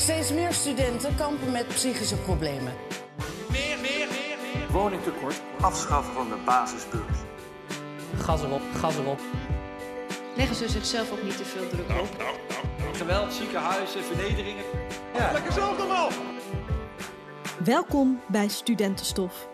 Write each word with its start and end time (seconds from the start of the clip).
Steeds 0.00 0.32
meer 0.32 0.52
studenten 0.52 1.14
kampen 1.14 1.50
met 1.50 1.68
psychische 1.68 2.16
problemen. 2.16 2.72
Meer, 3.50 3.78
meer, 3.80 4.08
meer, 4.08 4.38
meer. 4.42 4.70
Woningtekort, 4.70 5.40
afschaffen 5.60 6.14
van 6.14 6.28
de 6.28 6.36
basisbeurs. 6.44 7.18
Gas 8.16 8.42
erop, 8.42 8.60
gas 8.74 8.96
erop. 8.96 9.20
Leggen 10.36 10.56
ze 10.56 10.68
zichzelf 10.68 11.12
ook 11.12 11.22
niet 11.22 11.36
te 11.36 11.44
veel 11.44 11.68
druk 11.68 11.88
op? 12.00 12.24
Geweld, 12.92 13.32
ziekenhuizen, 13.32 14.04
vernederingen. 14.04 14.64
Ja. 15.14 15.32
Lekker 15.32 15.52
zelf 15.52 15.76
dan 15.76 15.88
wel. 15.88 16.08
Welkom 17.64 18.20
bij 18.28 18.48
Studentenstof, 18.48 19.48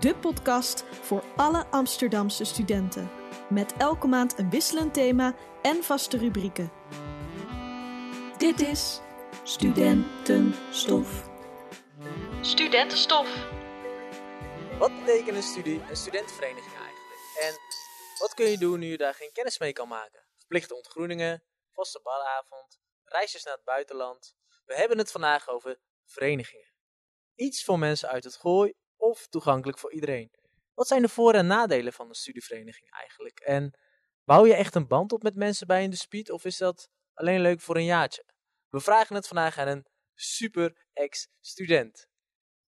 de 0.00 0.14
podcast 0.14 0.84
voor 1.02 1.24
alle 1.36 1.66
Amsterdamse 1.70 2.44
studenten. 2.44 3.10
Met 3.48 3.74
elke 3.78 4.06
maand 4.06 4.38
een 4.38 4.50
wisselend 4.50 4.94
thema 4.94 5.34
en 5.62 5.82
vaste 5.82 6.18
rubrieken. 6.18 6.70
Dit 8.38 8.60
is 8.60 9.00
Studentenstof. 9.44 11.30
Studentenstof. 12.40 13.48
Wat 14.78 14.98
betekent 14.98 15.36
een 15.36 15.42
studie, 15.42 15.80
een 15.88 15.96
studentenvereniging 15.96 16.74
eigenlijk? 16.74 17.20
En 17.40 17.54
wat 18.18 18.34
kun 18.34 18.46
je 18.46 18.58
doen 18.58 18.78
nu 18.78 18.86
je 18.86 18.96
daar 18.96 19.14
geen 19.14 19.32
kennis 19.32 19.58
mee 19.58 19.72
kan 19.72 19.88
maken? 19.88 20.26
Verplichte 20.38 20.74
ontgroeningen, 20.74 21.44
vaste 21.70 22.00
balavond, 22.02 22.78
reisjes 23.04 23.44
naar 23.44 23.54
het 23.54 23.64
buitenland. 23.64 24.34
We 24.64 24.74
hebben 24.74 24.98
het 24.98 25.10
vandaag 25.10 25.48
over 25.48 25.80
verenigingen. 26.04 26.72
Iets 27.34 27.64
voor 27.64 27.78
mensen 27.78 28.08
uit 28.08 28.24
het 28.24 28.36
gooi 28.36 28.72
of 28.96 29.26
toegankelijk 29.26 29.78
voor 29.78 29.92
iedereen. 29.92 30.32
Wat 30.74 30.86
zijn 30.86 31.02
de 31.02 31.08
voor- 31.08 31.34
en 31.34 31.46
nadelen 31.46 31.92
van 31.92 32.08
een 32.08 32.14
studievereniging 32.14 32.90
eigenlijk? 32.90 33.40
En 33.40 33.78
bouw 34.24 34.46
je 34.46 34.54
echt 34.54 34.74
een 34.74 34.86
band 34.86 35.12
op 35.12 35.22
met 35.22 35.34
mensen 35.34 35.66
bij 35.66 35.84
een 35.84 35.90
dispuut 35.90 36.30
of 36.30 36.44
is 36.44 36.56
dat 36.58 36.88
alleen 37.14 37.40
leuk 37.40 37.60
voor 37.60 37.76
een 37.76 37.84
jaartje? 37.84 38.30
We 38.72 38.80
vragen 38.80 39.14
het 39.14 39.26
vandaag 39.26 39.58
aan 39.58 39.68
een 39.68 39.86
super 40.14 40.86
ex-student. 40.92 42.06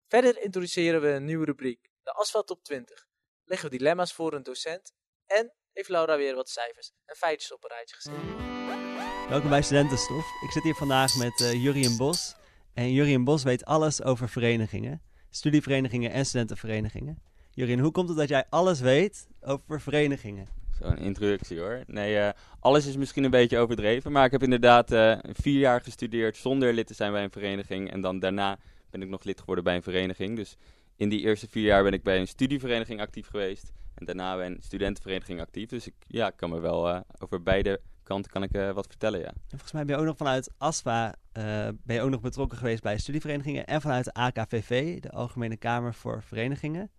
Verder 0.08 0.41
introduceren 0.41 1.02
we 1.02 1.08
een 1.08 1.25
nieuwe 1.25 1.45
rubriek, 1.45 1.89
de 2.02 2.11
Asfalt 2.11 2.47
Top 2.47 2.64
20. 2.64 3.08
Leggen 3.44 3.69
we 3.69 3.78
dilemma's 3.78 4.13
voor 4.13 4.33
een 4.33 4.44
docent 4.44 4.94
en 5.25 5.53
heeft 5.72 5.89
Laura 5.89 6.17
weer 6.17 6.36
wat 6.36 6.50
cijfers 6.50 6.91
en 7.05 7.16
feitjes 7.16 7.53
op 7.53 7.63
een 7.63 7.69
rijtje 7.69 7.95
gezet. 7.95 9.30
Welkom 9.30 9.50
bij 9.50 9.61
Studentenstof. 9.61 10.25
Ik 10.44 10.52
zit 10.52 10.63
hier 10.63 10.75
vandaag 10.75 11.16
met 11.16 11.39
uh, 11.39 11.63
Jurien 11.63 11.97
Bos. 11.97 12.35
En 12.73 12.91
Jurien 12.91 13.23
Bos 13.23 13.44
weet 13.44 13.66
alles 13.66 14.03
over 14.03 14.30
verenigingen, 14.30 15.02
studieverenigingen 15.30 16.11
en 16.11 16.25
studentenverenigingen. 16.25 17.23
Jurien, 17.52 17.80
hoe 17.80 17.91
komt 17.91 18.09
het 18.09 18.17
dat 18.17 18.30
jij 18.30 18.45
alles 18.50 18.80
weet 18.80 19.28
over 19.41 19.81
verenigingen? 19.81 20.62
Zo'n 20.81 20.97
introductie 20.97 21.59
hoor. 21.59 21.83
Nee, 21.88 22.16
uh, 22.16 22.29
alles 22.59 22.85
is 22.85 22.97
misschien 22.97 23.23
een 23.23 23.31
beetje 23.31 23.57
overdreven, 23.57 24.11
maar 24.11 24.25
ik 24.25 24.31
heb 24.31 24.43
inderdaad 24.43 24.91
uh, 24.91 25.17
vier 25.21 25.59
jaar 25.59 25.81
gestudeerd 25.81 26.38
zonder 26.38 26.73
lid 26.73 26.88
te 26.88 26.93
zijn 26.93 27.11
bij 27.11 27.23
een 27.23 27.31
vereniging. 27.31 27.91
En 27.91 28.02
dan 28.02 28.19
daarna 28.19 28.57
ben 28.89 29.01
ik 29.01 29.09
nog 29.09 29.23
lid 29.23 29.39
geworden 29.39 29.63
bij 29.63 29.75
een 29.75 29.83
vereniging. 29.83 30.35
Dus 30.35 30.57
in 30.95 31.09
die 31.09 31.19
eerste 31.19 31.47
vier 31.49 31.63
jaar 31.63 31.83
ben 31.83 31.94
ik 31.94 32.03
bij 32.03 32.19
een 32.19 32.27
studievereniging 32.27 33.01
actief 33.01 33.27
geweest. 33.27 33.71
En 33.95 34.05
daarna 34.05 34.35
bij 34.35 34.45
een 34.45 34.57
studentenvereniging 34.61 35.41
actief. 35.41 35.69
Dus 35.69 35.88
ik 35.88 35.94
ja, 36.07 36.29
kan 36.29 36.49
me 36.49 36.59
wel 36.59 36.89
uh, 36.89 36.99
over 37.19 37.44
beide 37.44 37.79
kanten 38.03 38.31
kan 38.31 38.44
ik, 38.44 38.51
wat 38.73 38.88
vertellen, 38.88 39.19
ja. 39.19 39.27
En 39.27 39.35
volgens 39.49 39.71
mij 39.71 39.85
ben 39.85 39.95
je 39.95 40.01
ook 40.01 40.07
nog 40.07 40.17
vanuit 40.17 40.53
ASFA 40.57 41.16
ben 41.83 41.95
je 41.95 42.01
ook 42.01 42.09
nog 42.09 42.21
betrokken 42.21 42.57
geweest 42.57 42.83
bij 42.83 42.97
studieverenigingen. 42.97 43.66
En 43.66 43.81
vanuit 43.81 44.05
de 44.05 44.13
AKVV, 44.13 44.99
de 44.99 45.11
Algemene 45.11 45.57
Kamer 45.57 45.94
voor 45.94 46.23
Verenigingen. 46.23 46.91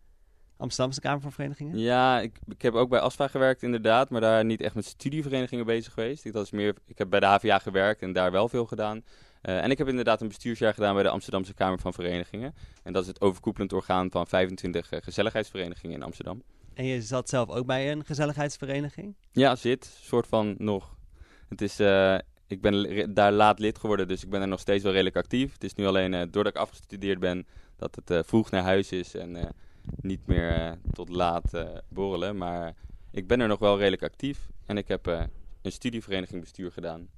Amsterdamse 0.57 1.01
Kamer 1.01 1.21
voor 1.21 1.33
Verenigingen? 1.33 1.79
Ja, 1.79 2.21
ik, 2.21 2.39
ik 2.49 2.63
heb 2.63 2.75
ook 2.75 2.89
bij 2.89 3.01
ASFA 3.01 3.29
gewerkt 3.29 3.63
inderdaad, 3.63 4.11
maar 4.11 4.21
daar 4.21 4.45
niet 4.45 4.61
echt 4.61 4.75
met 4.75 4.85
studieverenigingen 4.85 5.67
bezig 5.67 5.93
geweest. 5.93 6.25
Ik, 6.25 6.33
dat 6.33 6.45
is 6.45 6.51
meer, 6.51 6.75
ik 6.87 6.99
heb 6.99 7.11
bij 7.11 7.21
de 7.21 7.27
HVA 7.27 7.59
gewerkt 7.59 8.03
en 8.03 8.13
daar 8.13 8.31
wel 8.31 8.49
veel 8.49 8.67
gedaan. 8.67 9.03
Uh, 9.43 9.63
en 9.63 9.71
ik 9.71 9.79
heb 9.79 9.89
inderdaad 9.89 10.21
een 10.21 10.29
bestuursjaar 10.29 10.75
gedaan 10.75 10.95
bij 10.95 11.03
de 11.03 11.09
Amsterdamse 11.09 11.55
Kamer 11.55 11.79
van 11.79 11.93
Verenigingen. 11.93 12.55
En 12.83 12.93
dat 12.93 13.03
is 13.03 13.09
het 13.09 13.21
overkoepelend 13.21 13.73
orgaan 13.73 14.11
van 14.11 14.27
25 14.27 14.93
uh, 14.93 15.01
gezelligheidsverenigingen 15.03 15.97
in 15.97 16.03
Amsterdam. 16.03 16.43
En 16.75 16.85
je 16.85 17.03
zat 17.03 17.29
zelf 17.29 17.49
ook 17.49 17.67
bij 17.67 17.93
een 17.93 18.05
gezelligheidsvereniging? 18.05 19.17
Ja, 19.33 19.57
zit. 19.57 19.99
soort 20.01 20.27
van 20.27 20.55
nog. 20.59 20.97
Het 21.49 21.61
is, 21.61 21.81
uh, 21.81 22.19
ik 22.47 22.61
ben 22.61 23.15
daar 23.15 23.33
laat 23.33 23.59
lid 23.59 23.79
geworden, 23.79 24.09
dus 24.09 24.23
ik 24.23 24.31
ben 24.31 24.41
er 24.41 24.49
nog 24.49 24.61
steeds 24.61 24.83
wel 24.83 24.93
redelijk 24.93 25.17
actief. 25.17 25.53
Het 25.53 25.65
is 25.65 25.75
nu 25.75 25.87
alleen 25.87 26.11
doordat 26.11 26.55
ik 26.55 26.61
afgestudeerd 26.61 27.19
ben, 27.19 27.47
dat 27.77 27.99
het 28.05 28.27
vroeg 28.27 28.51
naar 28.51 28.63
huis 28.63 28.93
is 28.93 29.15
en 29.15 29.55
niet 30.01 30.27
meer 30.27 30.79
tot 30.93 31.09
laat 31.09 31.51
borrelen. 31.89 32.37
Maar 32.37 32.75
ik 33.13 33.27
ben 33.27 33.41
er 33.41 33.49
nog 33.49 33.59
wel 33.59 33.79
redelijk 33.79 34.03
actief 34.03 34.49
en 34.67 34.77
ik 34.77 34.89
heb 34.89 35.07
een 35.07 35.73
studievereniging 35.73 36.41
bestuur 36.41 36.73
gedaan. 36.73 37.09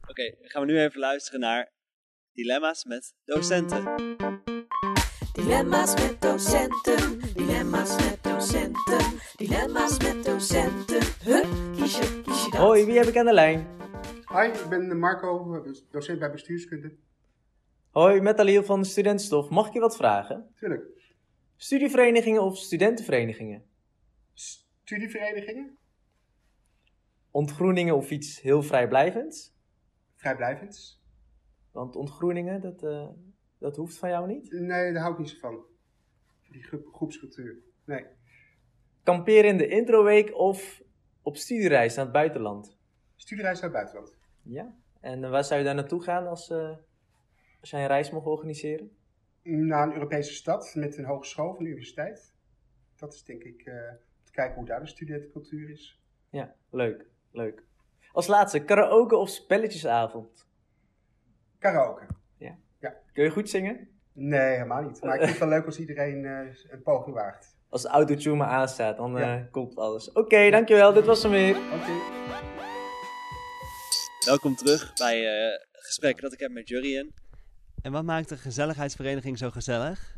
Oké, 0.00 0.10
okay, 0.10 0.36
dan 0.40 0.50
gaan 0.50 0.66
we 0.66 0.72
nu 0.72 0.80
even 0.80 1.00
luisteren 1.00 1.40
naar 1.40 1.74
Dilemma's 2.32 2.84
met 2.84 3.14
docenten. 3.24 3.84
Dilemma's 5.32 5.94
met 5.94 6.20
docenten, 6.20 7.20
dilemma's 7.34 7.96
met 7.96 8.18
docenten, 8.22 9.20
dilemma's 9.36 9.98
met 9.98 10.24
docenten. 10.24 11.02
Huh? 11.24 11.44
Kies 11.76 11.98
je, 11.98 12.22
kies 12.22 12.44
je 12.44 12.50
dat? 12.50 12.60
Hoi, 12.60 12.84
wie 12.84 12.96
heb 12.96 13.06
ik 13.06 13.16
aan 13.16 13.24
de 13.24 13.32
lijn? 13.32 13.66
Hi, 14.28 14.46
ik 14.46 14.68
ben 14.68 14.98
Marco, 14.98 15.62
docent 15.90 16.18
bij 16.18 16.30
bestuurskunde. 16.30 16.96
Hoi, 17.90 18.20
met 18.20 18.38
Aliel 18.38 18.62
van 18.62 18.80
de 18.80 18.86
Studentenstof. 18.86 19.48
Mag 19.48 19.66
ik 19.66 19.72
je 19.72 19.80
wat 19.80 19.96
vragen? 19.96 20.50
Tuurlijk. 20.54 20.95
Studieverenigingen 21.56 22.42
of 22.42 22.56
studentenverenigingen? 22.56 23.64
Studieverenigingen? 24.34 25.78
Ontgroeningen 27.30 27.96
of 27.96 28.10
iets 28.10 28.40
heel 28.40 28.62
vrijblijvends? 28.62 29.54
Vrijblijvends. 30.14 31.02
Want 31.72 31.96
ontgroeningen, 31.96 32.60
dat, 32.60 32.82
uh, 32.82 33.08
dat 33.58 33.76
hoeft 33.76 33.98
van 33.98 34.08
jou 34.08 34.26
niet? 34.26 34.52
Nee, 34.52 34.92
daar 34.92 35.02
hou 35.02 35.12
ik 35.12 35.18
niet 35.18 35.30
zo 35.30 35.38
van. 35.38 35.64
Die 36.50 36.62
groep, 36.62 36.86
groepscultuur. 36.94 37.58
Nee. 37.84 38.04
Kamperen 39.02 39.50
in 39.50 39.56
de 39.56 39.68
introweek 39.68 40.34
of 40.34 40.82
op 41.22 41.36
studiereis 41.36 41.94
naar 41.94 42.04
het 42.04 42.14
buitenland? 42.14 42.76
Studiereis 43.16 43.60
naar 43.60 43.70
het 43.70 43.78
buitenland. 43.78 44.16
Ja. 44.42 44.74
En 45.00 45.22
uh, 45.22 45.30
waar 45.30 45.44
zou 45.44 45.58
je 45.58 45.66
daar 45.66 45.74
naartoe 45.74 46.02
gaan 46.02 46.26
als, 46.26 46.50
uh, 46.50 46.76
als 47.60 47.70
jij 47.70 47.80
een 47.80 47.86
reis 47.86 48.10
mocht 48.10 48.26
organiseren? 48.26 48.95
Naar 49.46 49.86
een 49.86 49.94
Europese 49.94 50.32
stad 50.32 50.74
met 50.74 50.96
een 50.96 51.04
hogeschool 51.04 51.54
van 51.54 51.64
de 51.64 51.70
universiteit. 51.70 52.34
Dat 52.96 53.14
is 53.14 53.24
denk 53.24 53.42
ik 53.42 53.62
om 53.66 54.24
te 54.24 54.32
kijken 54.32 54.54
hoe 54.54 54.64
daar 54.64 54.80
de 54.80 54.86
studentencultuur 54.86 55.70
is. 55.70 56.00
Ja, 56.30 56.54
leuk. 56.70 57.06
Leuk. 57.32 57.62
Als 58.12 58.26
laatste, 58.26 58.64
karaoke 58.64 59.16
of 59.16 59.28
spelletjesavond? 59.28 60.46
Karaoke. 61.58 62.06
Ja. 62.36 62.56
ja. 62.80 62.94
Kun 63.12 63.24
je 63.24 63.30
goed 63.30 63.50
zingen? 63.50 63.88
Nee, 64.12 64.50
helemaal 64.50 64.82
niet. 64.82 65.02
Maar 65.02 65.14
ik 65.14 65.20
vind 65.20 65.30
het 65.30 65.38
wel 65.38 65.48
leuk 65.48 65.66
als 65.66 65.78
iedereen 65.78 66.24
uh, 66.24 66.40
een 66.70 66.82
poging 66.82 67.14
waagt. 67.14 67.56
Als 67.68 67.82
de 67.82 67.88
autotune 67.88 68.36
maar 68.36 68.48
aanstaat, 68.48 68.96
dan 68.96 69.16
ja. 69.16 69.38
uh, 69.38 69.44
komt 69.50 69.76
alles. 69.76 70.08
Oké, 70.08 70.18
okay, 70.18 70.50
dankjewel. 70.50 70.92
Dit 70.92 71.04
was 71.04 71.22
hem 71.22 71.32
weer. 71.32 71.56
Oké. 71.56 71.74
Okay. 71.74 71.98
Welkom 74.26 74.56
terug 74.56 74.92
bij 74.94 75.20
uh, 75.20 75.52
het 75.72 75.84
gesprek 75.84 76.20
dat 76.20 76.32
ik 76.32 76.40
heb 76.40 76.50
met 76.50 76.68
Jurien. 76.68 77.14
En 77.82 77.92
wat 77.92 78.04
maakt 78.04 78.30
een 78.30 78.38
gezelligheidsvereniging 78.38 79.38
zo 79.38 79.50
gezellig? 79.50 80.16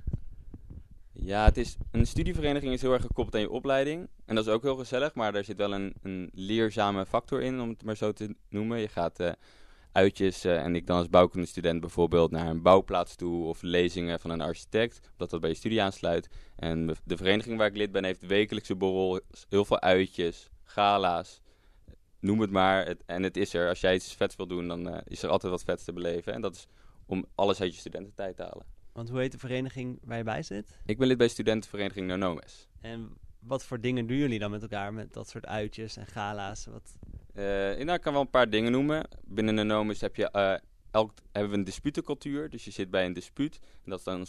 Ja, 1.13 1.45
het 1.45 1.57
is, 1.57 1.77
een 1.91 2.07
studievereniging 2.07 2.73
is 2.73 2.83
heel 2.83 2.93
erg 2.93 3.03
gekoppeld 3.03 3.35
aan 3.35 3.41
je 3.41 3.51
opleiding. 3.51 4.09
En 4.25 4.35
dat 4.35 4.47
is 4.47 4.53
ook 4.53 4.63
heel 4.63 4.77
gezellig, 4.77 5.15
maar 5.15 5.33
daar 5.33 5.45
zit 5.45 5.57
wel 5.57 5.75
een, 5.75 5.95
een 6.03 6.31
leerzame 6.33 7.07
factor 7.07 7.43
in, 7.43 7.61
om 7.61 7.69
het 7.69 7.85
maar 7.85 7.97
zo 7.97 8.13
te 8.13 8.35
noemen. 8.49 8.79
Je 8.79 8.89
gaat 8.89 9.21
uh, 9.21 9.33
uitjes, 9.93 10.45
uh, 10.45 10.65
en 10.65 10.77
ik 10.77 10.87
dan 10.87 10.97
als 10.97 11.09
bouwkundestudent 11.09 11.81
bijvoorbeeld 11.81 12.31
naar 12.31 12.47
een 12.47 12.63
bouwplaats 12.63 13.15
toe 13.17 13.45
of 13.45 13.63
lezingen 13.63 14.21
van 14.21 14.31
een 14.31 14.41
architect, 14.41 15.01
omdat 15.13 15.31
dat 15.31 15.41
bij 15.41 15.51
je 15.51 15.57
studie 15.57 15.83
aansluit. 15.83 16.29
En 16.57 16.97
de 17.05 17.17
vereniging 17.17 17.59
waar 17.59 17.69
ik 17.69 17.77
lid 17.77 17.93
ben 17.93 18.05
heeft 18.05 18.27
wekelijkse 18.27 18.75
borrel, 18.75 19.21
heel 19.49 19.65
veel 19.65 19.81
uitjes, 19.81 20.51
gala's, 20.65 21.41
noem 22.21 22.41
het 22.41 22.51
maar. 22.51 22.95
En 23.07 23.23
het 23.23 23.37
is 23.37 23.55
er. 23.55 23.69
Als 23.69 23.81
jij 23.81 23.95
iets 23.95 24.15
vets 24.15 24.37
wil 24.37 24.47
doen, 24.47 24.69
dan 24.69 24.89
uh, 24.89 24.99
is 25.05 25.23
er 25.23 25.31
altijd 25.31 25.53
wat 25.53 25.65
vets 25.65 25.85
te 25.85 25.93
beleven. 25.93 26.33
En 26.33 26.41
dat 26.41 26.55
is 26.55 26.67
om 27.09 27.27
alles 27.35 27.61
uit 27.61 27.75
je 27.75 27.81
studententijd 27.81 28.37
te 28.37 28.43
halen. 28.43 28.67
Want 28.93 29.09
hoe 29.11 29.19
heet 29.19 29.33
de 29.33 29.39
vereniging 29.39 29.99
waar 30.05 30.19
je 30.19 30.25
bij 30.25 30.43
zit? 30.43 30.81
Ik 30.85 30.99
ben 30.99 31.07
lid 31.07 31.19
bij 31.19 31.29
studentenvereniging 31.29 32.07
Nonomes. 32.07 32.69
En 32.81 33.17
wat 33.39 33.65
voor 33.65 33.81
dingen 33.81 34.07
doen 34.07 34.17
jullie 34.17 34.39
dan 34.39 34.51
met 34.51 34.63
elkaar, 34.63 34.93
met 34.93 35.13
dat 35.13 35.29
soort 35.29 35.47
uitjes 35.47 35.97
en 35.97 36.07
gala's? 36.07 36.67
Wat... 36.67 36.97
Uh, 37.35 37.45
nou, 37.45 37.93
ik 37.93 38.01
kan 38.01 38.13
wel 38.13 38.23
een 38.23 38.31
paar 38.31 38.51
dingen 38.51 38.73
noemen. 38.73 39.09
Binnen 39.25 39.55
Nonomes 39.55 40.01
heb 40.01 40.17
je, 40.17 40.31
uh, 40.33 40.55
elk, 40.91 41.13
hebben 41.33 41.51
we 41.51 41.59
een 41.59 41.65
disputencultuur. 41.65 42.51
Dus 42.51 42.65
je 42.65 42.71
zit 42.71 42.91
bij 42.91 43.07
een 43.07 43.13
dispuut. 43.13 43.59
En 43.85 43.91
dat 43.91 43.99
is 43.99 44.05
dan 44.05 44.27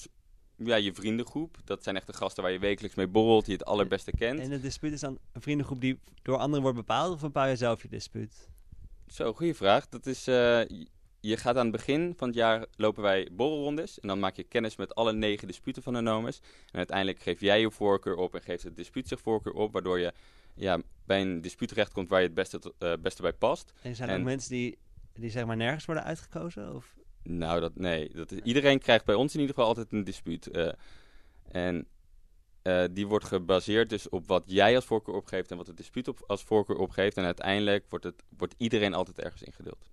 ja, 0.56 0.76
je 0.76 0.94
vriendengroep. 0.94 1.58
Dat 1.64 1.84
zijn 1.84 1.96
echt 1.96 2.08
de 2.08 2.14
gasten 2.14 2.44
waar 2.44 2.52
je 2.52 2.60
wekelijks 2.60 2.96
mee 2.96 3.08
borrelt, 3.08 3.46
die 3.46 3.54
het 3.54 3.66
allerbeste 3.66 4.12
kent. 4.12 4.40
En 4.40 4.50
de 4.50 4.60
dispuut 4.60 4.94
is 4.94 5.00
dan 5.00 5.18
een 5.32 5.42
vriendengroep 5.42 5.82
die 5.82 6.00
door 6.22 6.38
anderen 6.38 6.62
wordt 6.62 6.78
bepaald? 6.78 7.14
Of 7.14 7.22
bepaal 7.22 7.48
je 7.48 7.56
zelf 7.56 7.82
je 7.82 7.88
dispuut? 7.88 8.50
Zo, 9.08 9.34
goede 9.34 9.54
vraag. 9.54 9.90
Dat 9.90 10.06
is... 10.06 10.28
Uh, 10.28 10.62
je 11.20 11.38
gaat 11.38 11.56
aan 11.56 11.66
het 11.66 11.76
begin 11.76 12.14
van 12.18 12.28
het 12.28 12.38
jaar 12.38 12.66
lopen 12.76 13.04
wij 13.04 13.28
borrelrondes. 13.32 14.00
En 14.00 14.08
dan 14.08 14.20
maak 14.20 14.36
je 14.36 14.44
kennis 14.44 14.76
met 14.76 14.96
alle 14.96 15.14
negen 15.14 15.48
disputen 15.48 15.84
van 15.84 15.94
de 15.94 16.02
nomes. 16.02 16.40
En 16.72 16.78
uiteindelijk 16.78 17.20
geef 17.20 17.40
jij 17.40 17.60
je 17.60 17.72
voorkeur 17.72 18.16
op 18.16 18.36
en 18.36 18.42
geeft 18.42 18.64
het 18.64 18.76
dispuut 18.76 19.08
zich 19.08 19.22
voorkeur 19.22 19.54
op. 19.54 19.74
Waardoor 19.74 20.00
je 20.00 20.14
ja, 20.54 20.82
bij 21.06 21.22
een 21.22 21.42
dispuut 21.42 21.68
terechtkomt 21.68 22.10
waar 22.10 22.20
je 22.20 22.26
het 22.26 22.36
beste, 22.36 22.74
uh, 22.80 22.94
beste 23.02 23.22
bij 23.22 23.34
past. 23.34 23.74
En 23.82 23.96
zijn 23.96 24.10
en, 24.10 24.20
ook 24.20 24.26
mensen 24.26 24.52
die, 24.52 24.78
die 25.14 25.30
zeg 25.30 25.46
maar 25.46 25.58
nergens 25.58 25.86
worden 25.86 26.04
uitgekozen? 26.04 26.76
Of? 26.76 26.96
Nou, 27.24 27.60
dat, 27.60 27.76
nee. 27.76 28.10
Dat 28.14 28.32
is, 28.32 28.40
iedereen 28.40 28.80
krijgt 28.80 29.06
bij 29.06 29.16
ons 29.16 29.34
in 29.34 29.40
ieder 29.40 29.56
geval 29.56 29.70
altijd 29.70 29.92
een 29.92 30.04
dispuut. 30.04 30.48
eh. 30.48 30.72
en 31.52 31.88
eh, 32.62 32.84
die 32.92 33.08
wordt 33.08 33.26
gebaseerd 33.26 33.90
dus 33.90 34.10
op 34.10 34.28
wat 34.28 34.44
jij 34.46 34.76
als 34.76 34.86
voorkeur 34.86 35.16
opgeeft 35.16 35.52
en 35.52 35.58
wat 35.58 35.68
het 35.68 35.78
dispuut 35.78 36.08
op, 36.08 36.24
als 36.28 36.44
voorkeur 36.44 36.78
opgeeft. 36.78 37.18
En 37.18 37.24
uiteindelijk 37.24 37.86
wordt, 37.90 38.06
het, 38.06 38.24
wordt 38.38 38.56
iedereen 38.58 38.94
altijd 38.94 39.20
ergens 39.20 39.44
ingedeeld. 39.44 39.90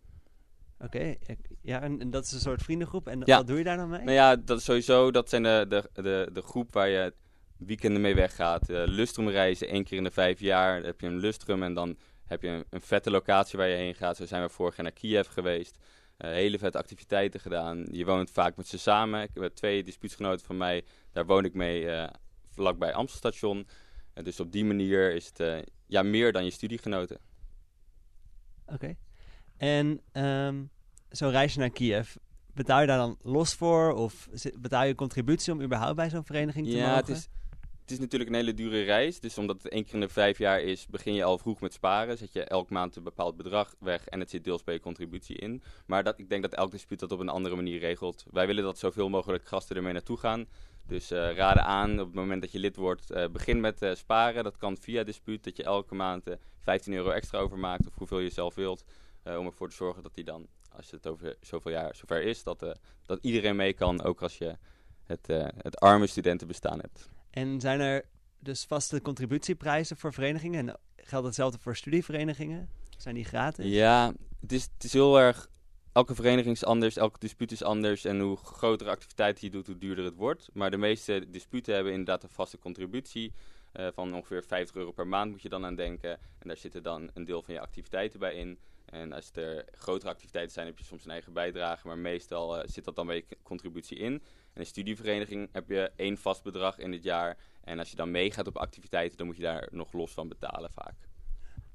Oké, 0.79 1.15
ja, 1.63 1.83
en, 1.83 2.01
en 2.01 2.11
dat 2.11 2.25
is 2.25 2.33
een 2.33 2.41
soort 2.41 2.63
vriendengroep. 2.63 3.07
En 3.09 3.23
Ja. 3.25 3.37
wat 3.37 3.47
doe 3.47 3.59
je 3.59 3.65
daar 3.65 3.77
dan 3.77 3.89
mee? 3.89 4.01
Nou 4.01 4.13
ja, 4.13 4.37
dat 4.37 4.59
is 4.59 4.65
sowieso, 4.65 5.11
dat 5.11 5.29
zijn 5.29 5.43
de, 5.43 5.67
de, 5.69 5.91
de, 6.03 6.29
de 6.33 6.43
groep 6.43 6.73
waar 6.73 6.89
je 6.89 7.15
weekenden 7.57 8.01
mee 8.03 8.15
weggaat. 8.15 8.71
Uh, 8.71 8.83
Lustrum 8.87 9.29
reizen, 9.29 9.69
één 9.69 9.85
keer 9.85 9.99
in 9.99 10.05
de 10.05 10.11
vijf 10.11 10.41
jaar. 10.41 10.83
Heb 10.83 11.01
je 11.01 11.07
een 11.07 11.19
Lustrum 11.19 11.63
en 11.63 11.75
dan 11.75 11.97
heb 12.25 12.43
je 12.43 12.49
een, 12.49 12.65
een 12.71 12.81
vette 12.81 13.11
locatie 13.11 13.59
waar 13.59 13.69
je 13.69 13.77
heen 13.77 13.95
gaat. 13.95 14.17
Zo 14.17 14.27
zijn 14.27 14.43
we 14.43 14.49
vorig 14.49 14.77
jaar 14.77 14.85
naar 14.85 14.95
Kiev 14.95 15.29
geweest. 15.29 15.79
Eh, 16.17 16.31
hele 16.31 16.59
vette 16.59 16.79
activiteiten 16.79 17.41
gedaan. 17.41 17.87
Je 17.91 18.05
woont 18.05 18.31
vaak 18.31 18.57
met 18.57 18.67
ze 18.67 18.79
samen. 18.79 19.23
Ik 19.23 19.31
heb 19.33 19.55
twee 19.55 19.83
dispuutsgenoten 19.83 20.47
van 20.47 20.57
mij, 20.57 20.85
daar 21.13 21.27
woon 21.27 21.45
ik 21.45 21.55
mee 21.55 21.91
eh 21.91 22.09
vlakbij 22.51 22.93
Amstelstation. 22.95 23.67
Dus 24.23 24.41
op 24.41 24.53
die 24.53 24.65
manier 24.65 25.15
is 25.15 25.27
het 25.27 25.41
eh, 25.41 25.59
ja, 25.87 26.03
meer 26.03 26.33
dan 26.33 26.45
je 26.45 26.51
studiegenoten. 26.51 27.19
Oké. 28.67 28.97
En 29.57 30.01
ehm 30.13 30.63
zo'n 31.11 31.31
reisje 31.31 31.59
naar 31.59 31.71
Kiev, 31.71 32.15
betaal 32.55 32.81
je 32.81 32.87
daar 32.87 32.99
dan 32.99 33.19
los 33.23 33.55
voor? 33.55 33.93
Of 33.93 34.29
betaal 34.59 34.83
je 34.83 34.89
een 34.91 34.95
contributie 34.97 35.53
om 35.53 35.63
überhaupt 35.63 35.97
bij 35.97 36.11
zo'n 36.11 36.25
vereniging 36.25 36.67
te 36.67 36.77
Ja, 36.77 36.83
mogen? 36.87 36.97
het 36.99 37.09
is, 37.09 37.29
het 37.81 37.91
is 37.91 37.99
natuurlijk 37.99 38.31
een 38.31 38.37
hele 38.37 38.55
dure 38.55 38.83
reis. 38.83 39.21
Dus 39.21 39.39
omdat 39.39 39.63
het 39.63 39.73
één 39.73 39.85
keer 39.85 39.95
in 39.95 40.01
de 40.01 40.09
vijf 40.09 40.39
jaar 40.39 40.61
is, 40.61 40.87
begin 40.87 41.15
je 41.15 41.25
al 41.25 41.39
vroeg 41.39 41.61
met 41.61 41.73
sparen. 41.73 42.19
Zet 42.19 42.33
je 42.33 42.45
elk 42.45 42.71
maand 42.71 42.97
een 42.97 43.03
bepaald 43.03 43.37
bedrag 43.37 43.75
weg 43.79 44.07
en 44.07 44.21
het 44.21 44.31
zit 44.31 44.45
deels 44.45 44.65
bij 44.65 44.75
je 44.75 44.81
contributie 44.81 45.37
in. 45.37 45.63
Maar 45.87 46.05
dat, 46.05 46.19
ik 46.19 46.29
denk 46.29 46.43
dat 46.43 46.55
elk 46.55 46.71
dispuut 46.71 46.99
dat 47.01 47.13
op 47.13 47.21
een 47.21 47.29
andere 47.29 47.57
manier 47.57 47.79
regelt. 47.79 48.25
Wij 48.31 48.47
willen 48.47 48.65
dat 48.65 48.79
zoveel 48.79 49.09
mogelijk 49.09 49.47
gasten 49.47 49.77
ermee 49.77 49.93
naartoe 49.93 50.17
gaan. 50.17 50.47
Dus 50.87 51.11
eh, 51.11 51.35
raden 51.35 51.65
aan, 51.65 52.01
op 52.01 52.07
het 52.07 52.15
moment 52.15 52.41
dat 52.41 52.53
je 52.53 52.59
lid 52.59 52.77
wordt, 52.77 53.11
eh, 53.11 53.29
begin 53.29 53.61
met 53.61 53.83
eh, 53.83 53.95
sparen. 53.95 54.45
Dat 54.45 54.57
kan 54.57 54.77
via 54.81 55.03
dispuut, 55.05 55.45
dat 55.45 55.57
je 55.57 55.63
elke 55.63 55.95
maand 55.95 56.27
eh, 56.27 56.35
15 56.61 56.93
euro 56.93 57.11
extra 57.11 57.39
overmaakt, 57.39 57.87
of 57.87 57.95
hoeveel 57.95 58.19
je 58.19 58.31
zelf 58.31 58.55
wilt. 58.55 58.85
Eh, 59.27 59.39
om 59.39 59.47
ervoor 59.47 59.69
te 59.69 59.75
zorgen 59.77 60.03
dat 60.03 60.15
die 60.15 60.25
dan, 60.25 60.47
als 60.73 60.91
het 60.91 61.07
over 61.07 61.37
zoveel 61.41 61.73
jaar 61.73 61.95
zover 61.95 62.23
is, 62.23 62.43
dat, 62.43 62.63
eh, 62.63 62.71
dat 63.07 63.19
iedereen 63.23 63.57
mee 63.57 63.73
kan. 63.73 64.03
Ook 64.03 64.23
als 64.23 64.39
je 64.39 64.57
het, 65.05 65.29
eh, 65.29 65.47
het 65.57 65.81
arme 65.81 66.07
studentenbestaan 66.07 66.81
hebt. 66.81 67.09
En 67.31 67.61
zijn 67.61 67.81
er 67.81 68.05
dus 68.39 68.65
vaste 68.65 69.01
contributieprijzen 69.03 69.97
voor 69.97 70.13
verenigingen? 70.13 70.69
En 70.69 70.79
geldt 70.97 71.27
hetzelfde 71.27 71.59
voor 71.59 71.77
studieverenigingen? 71.77 72.69
Zijn 72.97 73.15
die 73.15 73.25
gratis? 73.25 73.67
Ja, 73.67 74.13
het 74.41 74.53
is, 74.53 74.63
het 74.75 74.85
is 74.85 74.93
heel 74.93 75.19
erg. 75.19 75.49
Elke 75.93 76.15
vereniging 76.15 76.55
is 76.55 76.65
anders, 76.65 76.97
elke 76.97 77.19
dispuut 77.19 77.53
is 77.53 77.63
anders. 77.63 78.05
En 78.05 78.21
hoe 78.21 78.37
grotere 78.37 78.91
activiteiten 78.91 79.47
je 79.47 79.53
doet, 79.53 79.67
hoe 79.67 79.79
duurder 79.79 80.05
het 80.05 80.17
wordt. 80.17 80.49
Maar 80.53 80.71
de 80.71 80.77
meeste 80.77 81.27
disputen 81.31 81.75
hebben 81.75 81.93
inderdaad 81.93 82.23
een 82.23 82.29
vaste 82.29 82.59
contributie. 82.59 83.33
van 83.95 84.15
ongeveer 84.15 84.45
50 84.45 84.77
euro 84.77 84.91
per 84.91 85.07
maand 85.07 85.31
moet 85.31 85.43
je 85.43 85.49
dan 85.49 85.65
aan 85.65 85.75
denken. 85.75 86.11
En 86.11 86.49
daar 86.49 86.57
zitten 86.57 86.83
dan 86.83 87.11
een 87.15 87.25
deel 87.25 87.43
van 87.43 87.55
je 87.55 87.61
activiteiten 87.61 88.21
bij 88.21 88.35
in. 88.35 88.59
En 88.87 89.13
als 89.13 89.31
er 89.33 89.65
grotere 89.73 90.11
activiteiten 90.11 90.53
zijn, 90.53 90.67
heb 90.67 90.79
je 90.79 90.85
soms 90.85 91.05
een 91.05 91.11
eigen 91.11 91.33
bijdrage. 91.33 91.87
Maar 91.87 91.99
meestal 91.99 92.59
eh, 92.59 92.69
zit 92.69 92.85
dat 92.85 92.97
dan 92.97 93.07
bij 93.07 93.17
je 93.17 93.37
contributie 93.43 93.99
in. 93.99 94.13
En 94.53 94.61
een 94.61 94.67
studievereniging 94.67 95.49
heb 95.53 95.69
je 95.69 95.91
één 95.97 96.17
vast 96.17 96.43
bedrag 96.43 96.79
in 96.79 96.93
het 96.93 97.03
jaar. 97.03 97.37
En 97.65 97.79
als 97.79 97.91
je 97.91 97.97
dan 97.97 98.11
meegaat 98.11 98.47
op 98.47 98.57
activiteiten, 98.57 99.19
dan 99.19 99.27
moet 99.27 99.37
je 99.37 99.43
daar 99.43 99.69
nog 99.71 99.93
los 99.93 100.13
van 100.13 100.29
betalen 100.29 100.71
vaak. 100.71 100.95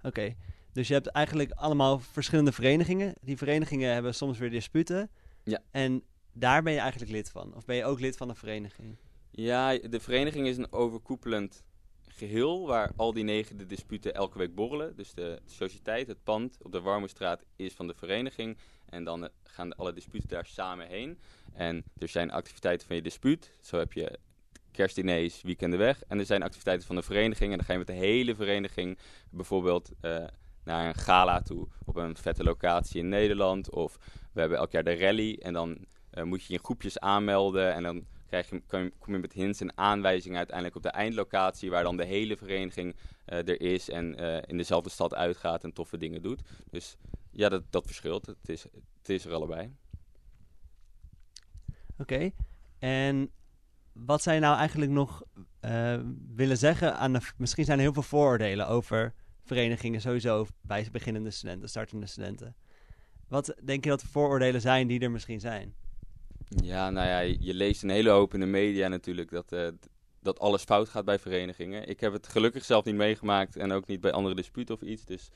Oké, 0.01 0.35
dus 0.71 0.87
je 0.87 0.93
hebt 0.93 1.07
eigenlijk 1.07 1.51
allemaal 1.51 1.99
verschillende 1.99 2.51
verenigingen. 2.51 3.13
Die 3.21 3.37
verenigingen 3.37 3.93
hebben 3.93 4.15
soms 4.15 4.37
weer 4.37 4.49
disputen. 4.49 5.09
Ja. 5.43 5.59
En 5.71 6.03
daar 6.33 6.63
ben 6.63 6.73
je 6.73 6.79
eigenlijk 6.79 7.11
lid 7.11 7.29
van? 7.29 7.55
Of 7.55 7.65
ben 7.65 7.75
je 7.75 7.85
ook 7.85 7.99
lid 7.99 8.17
van 8.17 8.29
een 8.29 8.35
vereniging? 8.35 8.97
Ja, 9.31 9.77
de 9.77 9.99
vereniging 9.99 10.47
is 10.47 10.57
een 10.57 10.71
overkoepelend 10.71 11.63
geheel 12.27 12.68
waar 12.68 12.91
al 12.95 13.13
die 13.13 13.23
negen 13.23 13.57
de 13.57 13.65
disputen 13.65 14.13
elke 14.13 14.38
week 14.38 14.56
borrelen. 14.56 14.95
Dus 14.95 15.13
de 15.13 15.39
sociëteit, 15.45 16.07
het 16.07 16.23
pand 16.23 16.57
op 16.62 16.71
de 16.71 16.81
Warmoestraat 16.81 17.44
is 17.56 17.73
van 17.73 17.88
de 17.88 17.94
vereniging. 17.94 18.57
En 18.85 19.03
dan 19.03 19.23
eh, 19.23 19.29
gaan 19.44 19.75
alle 19.75 19.94
disputen 19.94 20.29
daar 20.29 20.45
samen 20.45 20.88
heen. 20.88 21.19
En 21.53 21.83
er 21.97 22.07
zijn 22.07 22.31
activiteiten 22.31 22.88
van 22.88 22.95
je 22.95 23.01
dispuut. 23.01 23.51
Zo 23.62 23.77
heb 23.77 23.94
je 23.94 24.19
kerstdiners, 24.71 25.41
weekenden 25.41 25.79
weg. 25.79 26.03
En 26.07 26.19
er 26.19 26.25
zijn 26.25 26.44
activiteiten 26.44 26.88
van 26.88 26.95
de 26.95 27.01
vereniging. 27.01 27.51
En 27.51 27.57
dan 27.57 27.65
ga 27.65 27.71
je 27.71 27.77
met 27.77 27.88
de 27.88 27.94
hele 27.94 28.35
vereniging 28.35 28.97
bijvoorbeeld 29.29 29.91
eh, 30.01 30.25
naar 30.63 30.88
een 30.88 30.95
gala 30.95 31.41
toe. 31.41 31.67
Op 31.85 31.95
een 31.95 32.17
vette 32.17 32.44
locatie 32.44 33.00
in 33.00 33.09
Nederland. 33.09 33.69
Of 33.69 33.97
we 34.33 34.39
hebben 34.39 34.57
elk 34.57 34.71
jaar 34.71 34.83
de 34.83 34.97
rally. 34.97 35.39
En 35.41 35.53
dan 35.53 35.85
eh, 36.09 36.24
moet 36.24 36.45
je 36.45 36.53
je 36.53 36.59
groepjes 36.59 37.00
aanmelden. 37.00 37.74
En 37.74 37.83
dan 37.83 38.06
krijg 38.31 38.49
je, 38.49 38.91
kom 38.99 39.13
je 39.13 39.19
met 39.19 39.33
hints 39.33 39.61
en 39.61 39.77
aanwijzingen 39.77 40.37
uiteindelijk 40.37 40.75
op 40.75 40.83
de 40.83 40.89
eindlocatie. 40.89 41.69
Waar 41.69 41.83
dan 41.83 41.97
de 41.97 42.05
hele 42.05 42.37
vereniging 42.37 42.95
eh, 43.25 43.37
er 43.37 43.61
is. 43.61 43.89
En 43.89 44.15
eh, 44.15 44.41
in 44.45 44.57
dezelfde 44.57 44.89
stad 44.89 45.13
uitgaat 45.13 45.63
en 45.63 45.73
toffe 45.73 45.97
dingen 45.97 46.21
doet. 46.21 46.41
Dus 46.69 46.97
ja, 47.31 47.49
dat, 47.49 47.63
dat 47.69 47.85
verschilt. 47.85 48.25
Het 48.25 48.49
is, 48.49 48.63
het 48.97 49.09
is 49.09 49.25
er 49.25 49.33
allebei. 49.33 49.75
Oké. 51.97 52.31
En 52.79 53.31
wat 53.91 54.23
je 54.23 54.39
nou 54.39 54.57
eigenlijk 54.57 54.91
nog 54.91 55.23
eh, 55.59 55.99
willen 56.35 56.57
zeggen 56.57 56.97
aan 56.97 57.13
de... 57.13 57.19
Misschien 57.37 57.65
zijn 57.65 57.77
er 57.77 57.83
heel 57.83 57.93
veel 57.93 58.03
vooroordelen 58.03 58.67
over 58.67 59.13
verenigingen 59.43 60.01
sowieso 60.01 60.47
bij 60.61 60.87
beginnende 60.91 61.31
studenten, 61.31 61.69
startende 61.69 62.05
studenten. 62.05 62.55
Wat 63.27 63.55
denk 63.63 63.83
je 63.83 63.89
dat 63.89 63.99
de 63.99 64.07
vooroordelen 64.07 64.61
zijn 64.61 64.87
die 64.87 64.99
er 64.99 65.11
misschien 65.11 65.39
zijn? 65.39 65.75
Ja, 66.56 66.89
nou 66.89 67.07
ja, 67.07 67.19
je 67.19 67.53
leest 67.53 67.83
een 67.83 67.89
hele 67.89 68.09
hoop 68.09 68.33
in 68.33 68.39
de 68.39 68.45
media 68.45 68.88
natuurlijk 68.88 69.31
dat, 69.31 69.51
eh, 69.51 69.68
dat 70.19 70.39
alles 70.39 70.63
fout 70.63 70.89
gaat 70.89 71.06
bij 71.06 71.19
verenigingen. 71.19 71.88
Ik 71.88 72.00
heb 72.00 72.13
het 72.13 72.27
gelukkig 72.27 72.63
zelf 72.65 72.86
niet 72.86 72.95
meegemaakt 72.95 73.56
en 73.56 73.71
ook 73.71 73.88
niet 73.88 74.01
bij 74.01 74.12
andere 74.12 74.36
disputen 74.36 74.75
of 74.75 74.81
iets. 74.81 75.06
Dus 75.06 75.30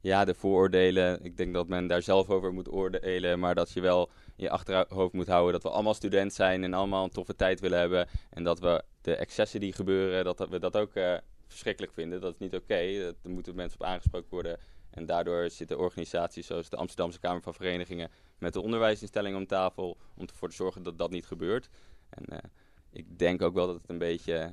ja, 0.00 0.24
de 0.24 0.34
vooroordelen, 0.34 1.24
ik 1.24 1.36
denk 1.36 1.54
dat 1.54 1.68
men 1.68 1.86
daar 1.86 2.02
zelf 2.02 2.28
over 2.30 2.52
moet 2.52 2.72
oordelen. 2.72 3.38
Maar 3.38 3.54
dat 3.54 3.70
je 3.70 3.80
wel 3.80 4.10
je 4.36 4.50
achterhoofd 4.50 5.12
moet 5.12 5.26
houden 5.28 5.52
dat 5.52 5.62
we 5.62 5.70
allemaal 5.70 5.94
student 5.94 6.32
zijn 6.32 6.64
en 6.64 6.74
allemaal 6.74 7.04
een 7.04 7.10
toffe 7.10 7.36
tijd 7.36 7.60
willen 7.60 7.78
hebben. 7.78 8.08
En 8.30 8.44
dat 8.44 8.60
we 8.60 8.82
de 9.00 9.14
excessen 9.14 9.60
die 9.60 9.72
gebeuren, 9.72 10.24
dat, 10.24 10.48
we 10.48 10.58
dat 10.58 10.76
ook 10.76 10.94
eh, 10.94 11.14
verschrikkelijk 11.46 11.92
vinden. 11.92 12.20
Dat 12.20 12.32
is 12.32 12.38
niet 12.38 12.54
oké, 12.54 13.02
dat- 13.02 13.16
daar 13.22 13.32
moeten 13.32 13.54
mensen 13.54 13.80
op 13.80 13.86
aangesproken 13.86 14.30
worden. 14.30 14.58
En 14.90 15.06
daardoor 15.06 15.50
zitten 15.50 15.78
organisaties 15.78 16.46
zoals 16.46 16.68
de 16.68 16.76
Amsterdamse 16.76 17.18
Kamer 17.20 17.42
van 17.42 17.54
Verenigingen 17.54 18.10
met 18.38 18.52
de 18.52 18.60
onderwijsinstellingen 18.60 19.38
om 19.38 19.46
tafel 19.46 19.96
om 20.14 20.26
ervoor 20.26 20.48
te 20.48 20.54
zorgen 20.54 20.82
dat 20.82 20.98
dat 20.98 21.10
niet 21.10 21.26
gebeurt. 21.26 21.68
En 22.08 22.24
eh, 22.24 22.50
ik 22.90 23.18
denk 23.18 23.42
ook 23.42 23.54
wel 23.54 23.66
dat 23.66 23.76
het 23.76 23.90
een 23.90 23.98
beetje 23.98 24.34
eh, 24.34 24.50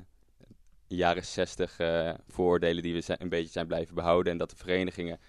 jaren 0.87 1.25
zestig 1.25 1.79
eh, 1.79 2.13
vooroordelen 2.27 2.83
die 2.83 2.93
we 2.93 3.15
een 3.17 3.29
beetje 3.29 3.51
zijn 3.51 3.67
blijven 3.67 3.95
behouden. 3.95 4.31
En 4.31 4.37
dat 4.37 4.49
de 4.49 4.55
verenigingen 4.55 5.19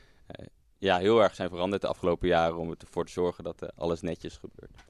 ja, 0.79 0.99
heel 0.99 1.23
erg 1.23 1.35
zijn 1.35 1.49
veranderd 1.49 1.83
de 1.83 1.89
afgelopen 1.89 2.29
jaren 2.29 2.57
om 2.57 2.75
ervoor 2.79 3.05
te 3.07 3.13
zorgen 3.13 3.45
dat 3.45 3.77
alles 3.77 4.01
netjes 4.01 4.37
gebeurt. 4.37 4.85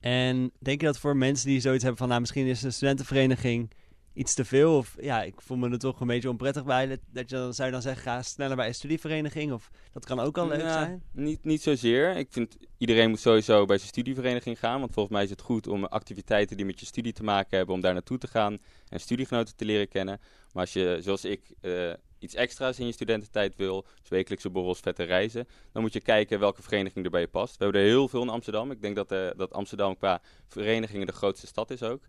En 0.00 0.52
denk 0.58 0.80
je 0.80 0.86
dat 0.86 0.98
voor 0.98 1.16
mensen 1.16 1.48
die 1.48 1.60
zoiets 1.60 1.82
hebben 1.82 2.00
van, 2.00 2.08
nou, 2.08 2.20
misschien 2.20 2.46
is 2.46 2.62
een 2.62 2.72
studentenvereniging 2.72 3.70
iets 4.12 4.34
te 4.34 4.44
veel? 4.44 4.76
Of 4.76 4.96
ja, 5.00 5.22
ik 5.22 5.40
voel 5.40 5.56
me 5.56 5.70
er 5.70 5.78
toch 5.78 6.00
een 6.00 6.06
beetje 6.06 6.28
onprettig 6.28 6.64
bij. 6.64 6.86
Dat, 6.86 7.30
je 7.30 7.36
dan, 7.36 7.54
zou 7.54 7.68
je 7.68 7.74
dan 7.74 7.82
zeggen, 7.82 8.02
ga 8.02 8.22
sneller 8.22 8.56
bij 8.56 8.66
een 8.66 8.74
studievereniging? 8.74 9.52
Of 9.52 9.70
dat 9.92 10.06
kan 10.06 10.20
ook 10.20 10.38
al 10.38 10.48
leuk 10.48 10.60
Ja, 10.60 10.72
zijn? 10.72 11.02
Niet, 11.12 11.44
niet 11.44 11.62
zozeer. 11.62 12.16
Ik 12.16 12.28
vind 12.30 12.56
iedereen 12.78 13.10
moet 13.10 13.20
sowieso 13.20 13.64
bij 13.64 13.76
zijn 13.76 13.88
studievereniging 13.88 14.58
gaan. 14.58 14.80
Want 14.80 14.92
volgens 14.92 15.14
mij 15.14 15.24
is 15.24 15.30
het 15.30 15.40
goed 15.40 15.66
om 15.66 15.84
activiteiten 15.84 16.56
die 16.56 16.66
met 16.66 16.80
je 16.80 16.86
studie 16.86 17.12
te 17.12 17.22
maken 17.22 17.56
hebben, 17.56 17.74
om 17.74 17.80
daar 17.80 17.92
naartoe 17.92 18.18
te 18.18 18.26
gaan 18.26 18.58
en 18.88 19.00
studiegenoten 19.00 19.56
te 19.56 19.64
leren 19.64 19.88
kennen. 19.88 20.20
Maar 20.52 20.62
als 20.62 20.72
je, 20.72 20.98
zoals 21.00 21.24
ik, 21.24 21.54
eh, 21.60 21.92
iets 22.18 22.34
extra's 22.34 22.78
in 22.78 22.86
je 22.86 22.92
studententijd 22.92 23.56
wil, 23.56 23.86
dus 24.00 24.08
wekelijkse 24.08 24.50
borrels, 24.50 24.80
vette 24.80 25.02
reizen, 25.02 25.48
dan 25.72 25.82
moet 25.82 25.92
je 25.92 26.00
kijken 26.00 26.38
welke 26.38 26.62
vereniging 26.62 27.04
er 27.04 27.10
bij 27.10 27.20
je 27.20 27.28
past. 27.28 27.56
We 27.56 27.64
hebben 27.64 27.82
er 27.82 27.86
heel 27.88 28.08
veel 28.08 28.22
in 28.22 28.28
Amsterdam. 28.28 28.70
Ik 28.70 28.82
denk 28.82 28.96
dat, 28.96 29.12
eh, 29.12 29.28
dat 29.36 29.52
Amsterdam 29.52 29.96
qua 29.96 30.20
verenigingen 30.48 31.06
de 31.06 31.12
grootste 31.12 31.46
stad 31.46 31.70
is 31.70 31.82
ook. 31.82 32.02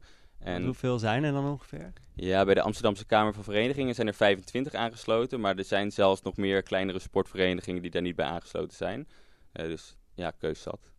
En 0.44 0.66
hoeveel 0.66 1.00
zijn 1.00 1.24
er 1.24 1.32
dan 1.32 1.46
ongeveer? 1.46 1.94
Ja, 2.16 2.46
bij 2.46 2.54
de 2.54 2.62
Amsterdamse 2.62 3.06
Kamer 3.06 3.34
van 3.34 3.44
Verenigingen 3.44 3.96
zijn 3.96 4.08
er 4.08 4.14
25 4.14 4.74
aangesloten. 4.74 5.40
Maar 5.40 5.58
er 5.58 5.64
zijn 5.64 5.92
zelfs 5.92 6.22
nog 6.22 6.38
meer 6.38 6.64
kleinere 6.64 7.00
sportverenigingen 7.00 7.82
die 7.82 7.92
daar 7.92 8.02
niet 8.02 8.16
bij 8.16 8.26
aangesloten 8.26 8.78
zijn. 8.78 9.08
Eh, 9.52 9.66
dus 9.66 9.96
ja, 10.14 10.32
keus 10.32 10.62
zat. 10.62 10.92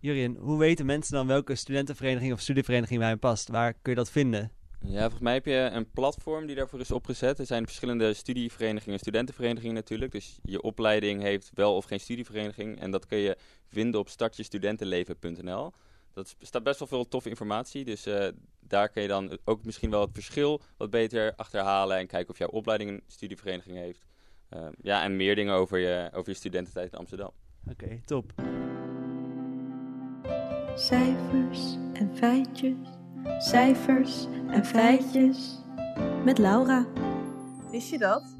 Jurien, 0.00 0.36
hoe 0.36 0.58
weten 0.58 0.86
mensen 0.86 1.14
dan 1.14 1.26
welke 1.26 1.54
studentenvereniging 1.54 2.32
of 2.32 2.40
studievereniging 2.40 2.98
bij 2.98 3.08
hen 3.08 3.18
past? 3.18 3.48
Waar 3.48 3.72
kun 3.72 3.92
je 3.92 3.98
dat 3.98 4.10
vinden? 4.10 4.50
Ja, 4.84 5.00
volgens 5.00 5.20
mij 5.20 5.32
heb 5.32 5.46
je 5.46 5.68
een 5.72 5.90
platform 5.90 6.46
die 6.46 6.56
daarvoor 6.56 6.80
is 6.80 6.90
opgezet. 6.90 7.38
Er 7.38 7.46
zijn 7.46 7.64
verschillende 7.64 8.14
studieverenigingen 8.14 8.94
en 8.94 8.98
studentenverenigingen 8.98 9.74
natuurlijk. 9.74 10.12
Dus 10.12 10.38
je 10.42 10.62
opleiding 10.62 11.22
heeft 11.22 11.50
wel 11.54 11.76
of 11.76 11.84
geen 11.84 12.00
studievereniging. 12.00 12.80
En 12.80 12.90
dat 12.90 13.06
kun 13.06 13.18
je 13.18 13.36
vinden 13.66 14.00
op 14.00 14.08
startjestudentenleven.nl. 14.08 15.72
Dat 16.14 16.26
is- 16.26 16.46
staat 16.46 16.62
best 16.62 16.78
wel 16.78 16.88
veel 16.88 17.08
toffe 17.08 17.28
informatie. 17.28 17.84
Dus 17.84 18.06
eh, 18.06 18.28
daar 18.60 18.88
kun 18.88 19.02
je 19.02 19.08
dan 19.08 19.38
ook 19.44 19.64
misschien 19.64 19.90
wel 19.90 20.00
het 20.00 20.10
verschil 20.12 20.60
wat 20.76 20.90
beter 20.90 21.32
achterhalen. 21.36 21.96
En 21.96 22.06
kijken 22.06 22.30
of 22.30 22.38
jouw 22.38 22.48
opleiding 22.48 22.90
een 22.90 23.02
studievereniging 23.06 23.76
heeft. 23.76 24.04
Eh, 24.48 24.66
ja, 24.82 25.02
en 25.02 25.16
meer 25.16 25.34
dingen 25.34 25.54
over 25.54 25.78
je, 25.78 26.10
over 26.14 26.30
je 26.30 26.36
studententijd 26.36 26.92
in 26.92 26.98
Amsterdam. 26.98 27.30
Oké, 27.70 28.00
top. 28.04 28.32
Cijfers 30.74 31.76
en 31.92 32.10
feitjes, 32.16 32.74
cijfers 33.38 34.26
en 34.50 34.64
feitjes. 34.64 35.58
Met 36.24 36.38
Laura. 36.38 36.86
Wist 37.70 37.90
je 37.90 37.98
dat? 37.98 38.36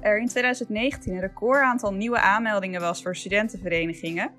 Er 0.00 0.18
in 0.20 0.28
2019 0.28 1.12
een 1.14 1.20
record 1.20 1.62
aantal 1.62 1.92
nieuwe 1.92 2.20
aanmeldingen 2.20 2.80
was 2.80 3.02
voor 3.02 3.16
studentenverenigingen. 3.16 4.30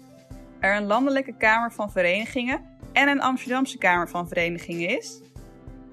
Er 0.59 0.75
een 0.77 0.85
landelijke 0.85 1.37
Kamer 1.37 1.71
van 1.71 1.91
Verenigingen 1.91 2.61
en 2.95 3.07
een 3.07 3.21
Amsterdamse 3.21 3.77
Kamer 3.77 4.09
van 4.09 4.27
Verenigingen 4.27 4.89
is. 4.89 5.21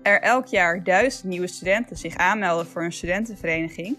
Er 0.03 0.21
elk 0.21 0.47
jaar 0.47 0.85
duizend 0.85 1.25
nieuwe 1.25 1.47
studenten 1.47 1.97
zich 1.97 2.17
aanmelden 2.17 2.67
voor 2.67 2.85
een 2.85 2.93
studentenvereniging. 2.93 3.97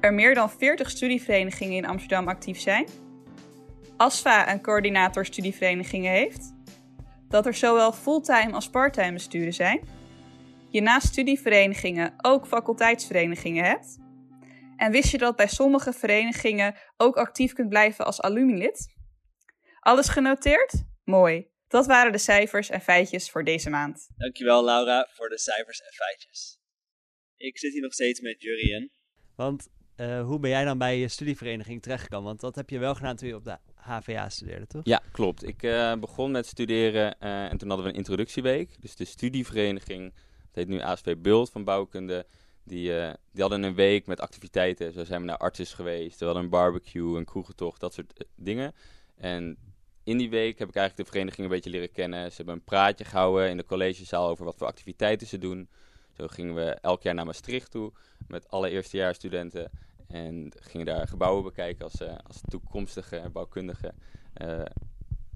Er 0.00 0.14
meer 0.14 0.34
dan 0.34 0.50
40 0.50 0.90
studieverenigingen 0.90 1.76
in 1.76 1.86
Amsterdam 1.86 2.28
actief 2.28 2.60
zijn. 2.60 2.86
ASFA 3.96 4.52
een 4.52 4.62
coördinator 4.62 5.24
studieverenigingen 5.24 6.12
heeft. 6.12 6.54
Dat 7.28 7.46
er 7.46 7.54
zowel 7.54 7.92
fulltime 7.92 8.52
als 8.52 8.70
parttime 8.70 9.12
besturen 9.12 9.54
zijn. 9.54 9.80
Je 10.68 10.80
naast 10.80 11.06
studieverenigingen 11.06 12.14
ook 12.16 12.46
faculteitsverenigingen 12.46 13.64
hebt. 13.64 13.98
En 14.76 14.92
wist 14.92 15.10
je 15.10 15.18
dat 15.18 15.36
bij 15.36 15.48
sommige 15.48 15.92
verenigingen 15.92 16.74
ook 16.96 17.16
actief 17.16 17.52
kunt 17.52 17.68
blijven 17.68 18.04
als 18.06 18.20
alumnilid? 18.20 18.94
Alles 19.80 20.08
genoteerd? 20.08 20.84
Mooi. 21.04 21.54
Dat 21.68 21.86
waren 21.86 22.12
de 22.12 22.18
cijfers 22.18 22.70
en 22.70 22.80
feitjes 22.80 23.30
voor 23.30 23.44
deze 23.44 23.70
maand. 23.70 24.08
Dankjewel 24.16 24.64
Laura 24.64 25.08
voor 25.10 25.28
de 25.28 25.38
cijfers 25.38 25.80
en 25.80 25.92
feitjes. 25.92 26.58
Ik 27.36 27.58
zit 27.58 27.72
hier 27.72 27.82
nog 27.82 27.92
steeds 27.92 28.20
met 28.20 28.42
Jurien. 28.42 28.90
Want 29.36 29.68
uh, 29.96 30.22
hoe 30.22 30.38
ben 30.38 30.50
jij 30.50 30.64
dan 30.64 30.78
bij 30.78 30.98
je 30.98 31.08
studievereniging 31.08 31.82
terechtgekomen? 31.82 32.26
Want 32.26 32.40
dat 32.40 32.54
heb 32.54 32.70
je 32.70 32.78
wel 32.78 32.94
gedaan 32.94 33.16
toen 33.16 33.28
je 33.28 33.34
op 33.34 33.44
de 33.44 33.58
HVA 33.74 34.28
studeerde, 34.28 34.66
toch? 34.66 34.84
Ja, 34.84 35.02
klopt. 35.12 35.48
Ik 35.48 35.62
uh, 35.62 35.94
begon 35.94 36.30
met 36.30 36.46
studeren 36.46 37.16
uh, 37.22 37.50
en 37.50 37.58
toen 37.58 37.68
hadden 37.68 37.86
we 37.86 37.92
een 37.92 37.98
introductieweek. 37.98 38.82
Dus 38.82 38.96
de 38.96 39.04
studievereniging, 39.04 40.12
dat 40.12 40.54
heet 40.54 40.68
nu 40.68 40.80
ASV 40.80 41.16
Bult 41.16 41.50
van 41.50 41.64
bouwkunde, 41.64 42.26
die, 42.64 42.90
die 43.32 43.42
hadden 43.42 43.62
een 43.62 43.74
week 43.74 44.06
met 44.06 44.20
activiteiten. 44.20 44.92
Zo 44.92 45.04
zijn 45.04 45.20
we 45.20 45.26
naar 45.26 45.36
artsen 45.36 45.66
geweest, 45.66 46.18
we 46.18 46.24
hadden 46.24 46.42
een 46.42 46.50
barbecue, 46.50 47.16
een 47.18 47.24
kroegentocht, 47.24 47.80
dat 47.80 47.94
soort 47.94 48.24
dingen. 48.36 48.74
En 49.16 49.58
in 50.06 50.18
die 50.18 50.30
week 50.30 50.58
heb 50.58 50.68
ik 50.68 50.74
eigenlijk 50.74 51.08
de 51.08 51.14
vereniging 51.14 51.46
een 51.46 51.52
beetje 51.52 51.70
leren 51.70 51.92
kennen. 51.92 52.30
Ze 52.30 52.36
hebben 52.36 52.54
een 52.54 52.64
praatje 52.64 53.04
gehouden 53.04 53.50
in 53.50 53.56
de 53.56 53.64
collegezaal 53.64 54.28
over 54.28 54.44
wat 54.44 54.56
voor 54.56 54.66
activiteiten 54.66 55.26
ze 55.26 55.38
doen. 55.38 55.68
Zo 56.16 56.26
gingen 56.26 56.54
we 56.54 56.64
elk 56.64 57.02
jaar 57.02 57.14
naar 57.14 57.24
Maastricht 57.24 57.70
toe 57.70 57.92
met 58.28 58.50
alle 58.50 58.70
eerstejaarsstudenten. 58.70 59.70
En 60.08 60.52
gingen 60.60 60.86
daar 60.86 61.08
gebouwen 61.08 61.44
bekijken 61.44 61.84
als, 61.84 62.00
uh, 62.00 62.14
als 62.26 62.40
toekomstige 62.48 63.30
bouwkundigen. 63.32 63.94
Uh, 64.42 64.64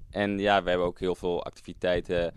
en 0.09 0.39
ja, 0.39 0.63
we 0.63 0.69
hebben 0.69 0.87
ook 0.87 0.99
heel 0.99 1.15
veel 1.15 1.43
activiteiten 1.43 2.33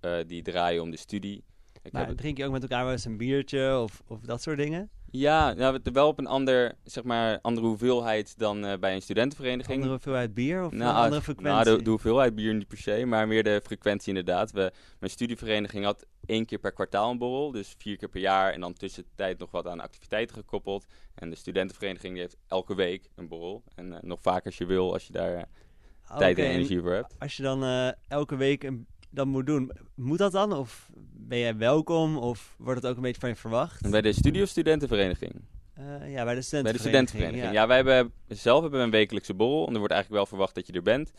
uh, 0.00 0.16
die 0.26 0.42
draaien 0.42 0.82
om 0.82 0.90
de 0.90 0.96
studie. 0.96 1.44
Ik 1.82 1.92
maar 1.92 2.06
heb... 2.06 2.16
drink 2.16 2.36
je 2.36 2.44
ook 2.44 2.52
met 2.52 2.62
elkaar 2.62 2.82
wel 2.82 2.92
eens 2.92 3.04
een 3.04 3.16
biertje 3.16 3.78
of, 3.78 4.02
of 4.06 4.20
dat 4.20 4.42
soort 4.42 4.58
dingen? 4.58 4.90
Ja, 5.12 5.52
nou, 5.52 5.80
wel 5.92 6.08
op 6.08 6.18
een 6.18 6.26
ander, 6.26 6.74
zeg 6.84 7.04
maar, 7.04 7.38
andere 7.40 7.66
hoeveelheid 7.66 8.38
dan 8.38 8.64
uh, 8.64 8.72
bij 8.80 8.94
een 8.94 9.02
studentenvereniging. 9.02 9.74
Andere 9.74 9.92
hoeveelheid 9.92 10.34
bier 10.34 10.64
of 10.64 10.72
nou, 10.72 10.96
andere 10.96 11.22
frequentie? 11.22 11.64
Nou, 11.64 11.76
de, 11.76 11.82
de, 11.82 11.90
hoeveelheid 11.90 12.34
bier 12.34 12.54
niet 12.54 12.68
per 12.68 12.78
se, 12.78 13.04
maar 13.04 13.28
meer 13.28 13.42
de 13.42 13.60
frequentie 13.64 14.08
inderdaad. 14.08 14.52
We, 14.52 14.72
mijn 14.98 15.12
studievereniging 15.12 15.84
had 15.84 16.06
één 16.26 16.46
keer 16.46 16.58
per 16.58 16.72
kwartaal 16.72 17.10
een 17.10 17.18
borrel, 17.18 17.50
dus 17.50 17.74
vier 17.78 17.96
keer 17.96 18.08
per 18.08 18.20
jaar. 18.20 18.52
En 18.52 18.60
dan 18.60 18.72
tussentijd 18.72 19.38
nog 19.38 19.50
wat 19.50 19.66
aan 19.66 19.80
activiteiten 19.80 20.36
gekoppeld. 20.36 20.86
En 21.14 21.30
de 21.30 21.36
studentenvereniging 21.36 22.12
die 22.12 22.22
heeft 22.22 22.36
elke 22.48 22.74
week 22.74 23.08
een 23.14 23.28
borrel. 23.28 23.62
En 23.74 23.86
uh, 23.86 23.96
nog 24.00 24.18
vaker 24.22 24.46
als 24.46 24.58
je 24.58 24.66
wil, 24.66 24.92
als 24.92 25.06
je 25.06 25.12
daar 25.12 25.36
uh, 25.36 26.16
tijd 26.18 26.38
en 26.38 26.44
energie 26.44 26.80
voor 26.80 26.92
hebt. 26.92 27.14
Als 27.18 27.36
je 27.36 27.42
dan 27.42 27.92
elke 28.08 28.36
week 28.36 28.64
een 28.64 28.86
dat 29.10 29.26
moet 29.26 29.46
doen. 29.46 29.72
Moet 29.94 30.18
dat 30.18 30.32
dan? 30.32 30.52
Of 30.52 30.90
ben 31.12 31.38
jij 31.38 31.56
welkom? 31.56 32.16
Of 32.16 32.54
wordt 32.58 32.82
het 32.82 32.90
ook 32.90 32.96
een 32.96 33.02
beetje 33.02 33.20
van 33.20 33.28
je 33.28 33.36
verwacht? 33.36 33.90
Bij 33.90 34.00
de 34.00 34.12
Studio 34.12 34.44
Studentenvereniging. 34.44 35.32
Uh, 35.78 36.12
ja, 36.12 36.24
bij 36.24 36.34
de 36.34 36.42
studentenvereniging. 36.42 36.62
Bij 36.62 36.72
de 36.72 36.78
studentenvereniging. 36.78 37.44
Ja. 37.44 37.60
ja, 37.60 37.66
wij 37.66 37.76
hebben 37.76 38.12
zelf 38.28 38.60
hebben 38.60 38.78
we 38.80 38.84
een 38.84 38.92
wekelijkse 38.92 39.34
borrel. 39.34 39.66
En 39.66 39.72
er 39.72 39.78
wordt 39.78 39.92
eigenlijk 39.94 40.22
wel 40.22 40.30
verwacht 40.30 40.54
dat 40.54 40.66
je 40.66 40.72
er 40.72 40.82
bent. 40.82 41.12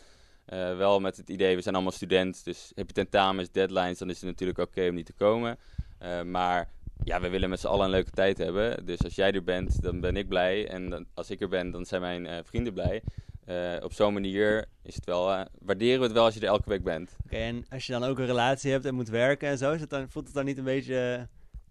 Uh, 0.54 0.78
wel 0.78 1.00
met 1.00 1.18
het 1.18 1.30
idee, 1.30 1.56
we 1.56 1.62
zijn 1.62 1.76
allemaal 1.76 1.94
student. 1.94 2.44
Dus 2.44 2.72
heb 2.76 2.88
je 2.88 2.94
tentamens, 2.94 3.52
deadlines, 3.52 3.98
dan 3.98 4.10
is 4.10 4.16
het 4.16 4.30
natuurlijk 4.30 4.60
oké 4.60 4.70
okay 4.70 4.90
om 4.90 4.96
niet 4.96 5.06
te 5.06 5.14
komen. 5.14 5.58
Uh, 6.02 6.22
maar 6.22 6.70
ja, 7.04 7.22
we 7.22 7.30
willen 7.30 7.50
met 7.50 7.60
z'n 7.60 7.68
allen 7.68 7.86
een 7.86 7.92
leuke 7.92 8.12
tijd 8.12 8.38
hebben. 8.38 8.86
Dus 8.86 9.04
als 9.04 9.16
jij 9.16 9.32
er 9.32 9.44
bent, 9.44 9.82
dan 9.82 10.00
ben 10.00 10.16
ik 10.16 10.28
blij. 10.28 10.68
En 10.68 10.90
dan, 10.90 11.06
als 11.14 11.30
ik 11.30 11.42
er 11.42 11.50
ben, 11.50 11.72
dan 11.72 11.86
zijn 11.86 12.02
mijn 12.02 12.46
vrienden 12.46 12.74
blij. 12.74 13.02
Uh, 13.52 13.84
op 13.84 13.94
zo'n 13.94 14.14
manier 14.14 14.66
is 14.84 14.96
het 14.96 15.06
wel, 15.06 15.32
uh, 15.32 15.42
waarderen 15.60 16.00
we 16.00 16.06
het 16.06 16.14
wel 16.14 16.24
als 16.24 16.34
je 16.34 16.40
er 16.40 16.48
elke 16.48 16.70
week 16.70 16.84
bent. 16.84 17.12
Oké, 17.12 17.36
okay, 17.36 17.48
en 17.48 17.66
als 17.70 17.86
je 17.86 17.92
dan 17.92 18.04
ook 18.04 18.20
een 18.20 18.26
relatie 18.26 18.72
hebt 18.72 18.86
en 18.86 18.96
moet 18.96 19.10
werken 19.10 19.50
en 19.50 19.58
zo, 19.58 19.72
is 19.72 19.82
het 19.82 19.90
dan, 19.90 20.10
voelt 20.10 20.26
het 20.26 20.36
dan 20.36 20.46
niet 20.46 20.58
een 20.58 20.64
beetje 20.64 21.18
uh, 21.20 21.24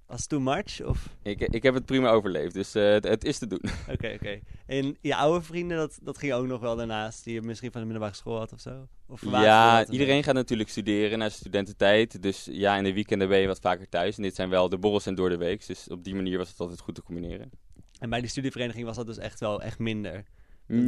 als 0.06 0.26
too 0.26 0.40
much? 0.40 0.82
Of? 0.84 1.08
Ik, 1.22 1.40
ik 1.40 1.62
heb 1.62 1.75
het 1.75 1.87
prima 1.87 2.10
overleefd, 2.10 2.54
dus 2.54 2.72
het, 2.72 3.04
het, 3.04 3.25
is 3.25 3.38
te 3.38 3.46
doen. 3.46 3.62
Oké, 3.82 3.92
oké. 3.92 4.14
Okay. 4.14 4.42
En 4.66 4.96
je 5.00 5.16
oude 5.16 5.44
vrienden, 5.44 5.76
dat, 5.76 5.99
dat 6.02 6.18
ging 6.18 6.32
ook 6.32 6.46
nog 6.46 6.60
wel 6.60 6.76
daarnaast, 6.76 7.25
die 7.25 7.34
je 7.34 7.42
misschien 7.42 7.72
van 7.72 7.80
de 7.80 7.87
middelbare 7.87 8.16
school 8.16 8.38
had 8.38 8.52
of 8.52 8.60
zo? 8.60 8.88
Of 9.06 9.22
ja, 9.30 9.87
iedereen 9.87 10.22
gaat 10.22 10.34
natuurlijk 10.34 10.68
studeren 10.68 11.18
na 11.18 11.28
studententijd. 11.28 12.22
Dus 12.22 12.49
ja, 12.50 12.76
in 12.76 12.84
de 12.84 12.92
weekenden 12.92 13.28
ben 13.28 13.38
je 13.38 13.46
wat 13.46 13.60
vaker 13.60 13.88
thuis. 13.88 14.16
En 14.16 14.22
dit 14.22 14.34
zijn 14.34 14.49
wel 14.49 14.68
de 14.68 14.78
borrels 14.78 15.06
en 15.06 15.14
door 15.14 15.28
de 15.28 15.37
week. 15.37 15.66
Dus 15.66 15.88
op 15.88 16.04
die 16.04 16.14
manier 16.14 16.38
was 16.38 16.49
het 16.49 16.60
altijd 16.60 16.80
goed 16.80 16.94
te 16.94 17.02
combineren. 17.02 17.50
En 17.99 18.10
bij 18.10 18.20
die 18.20 18.30
studievereniging 18.30 18.87
was 18.87 18.96
dat 18.96 19.06
dus 19.06 19.18
echt 19.18 19.40
wel 19.40 19.62
echt 19.62 19.78
minder? 19.78 20.25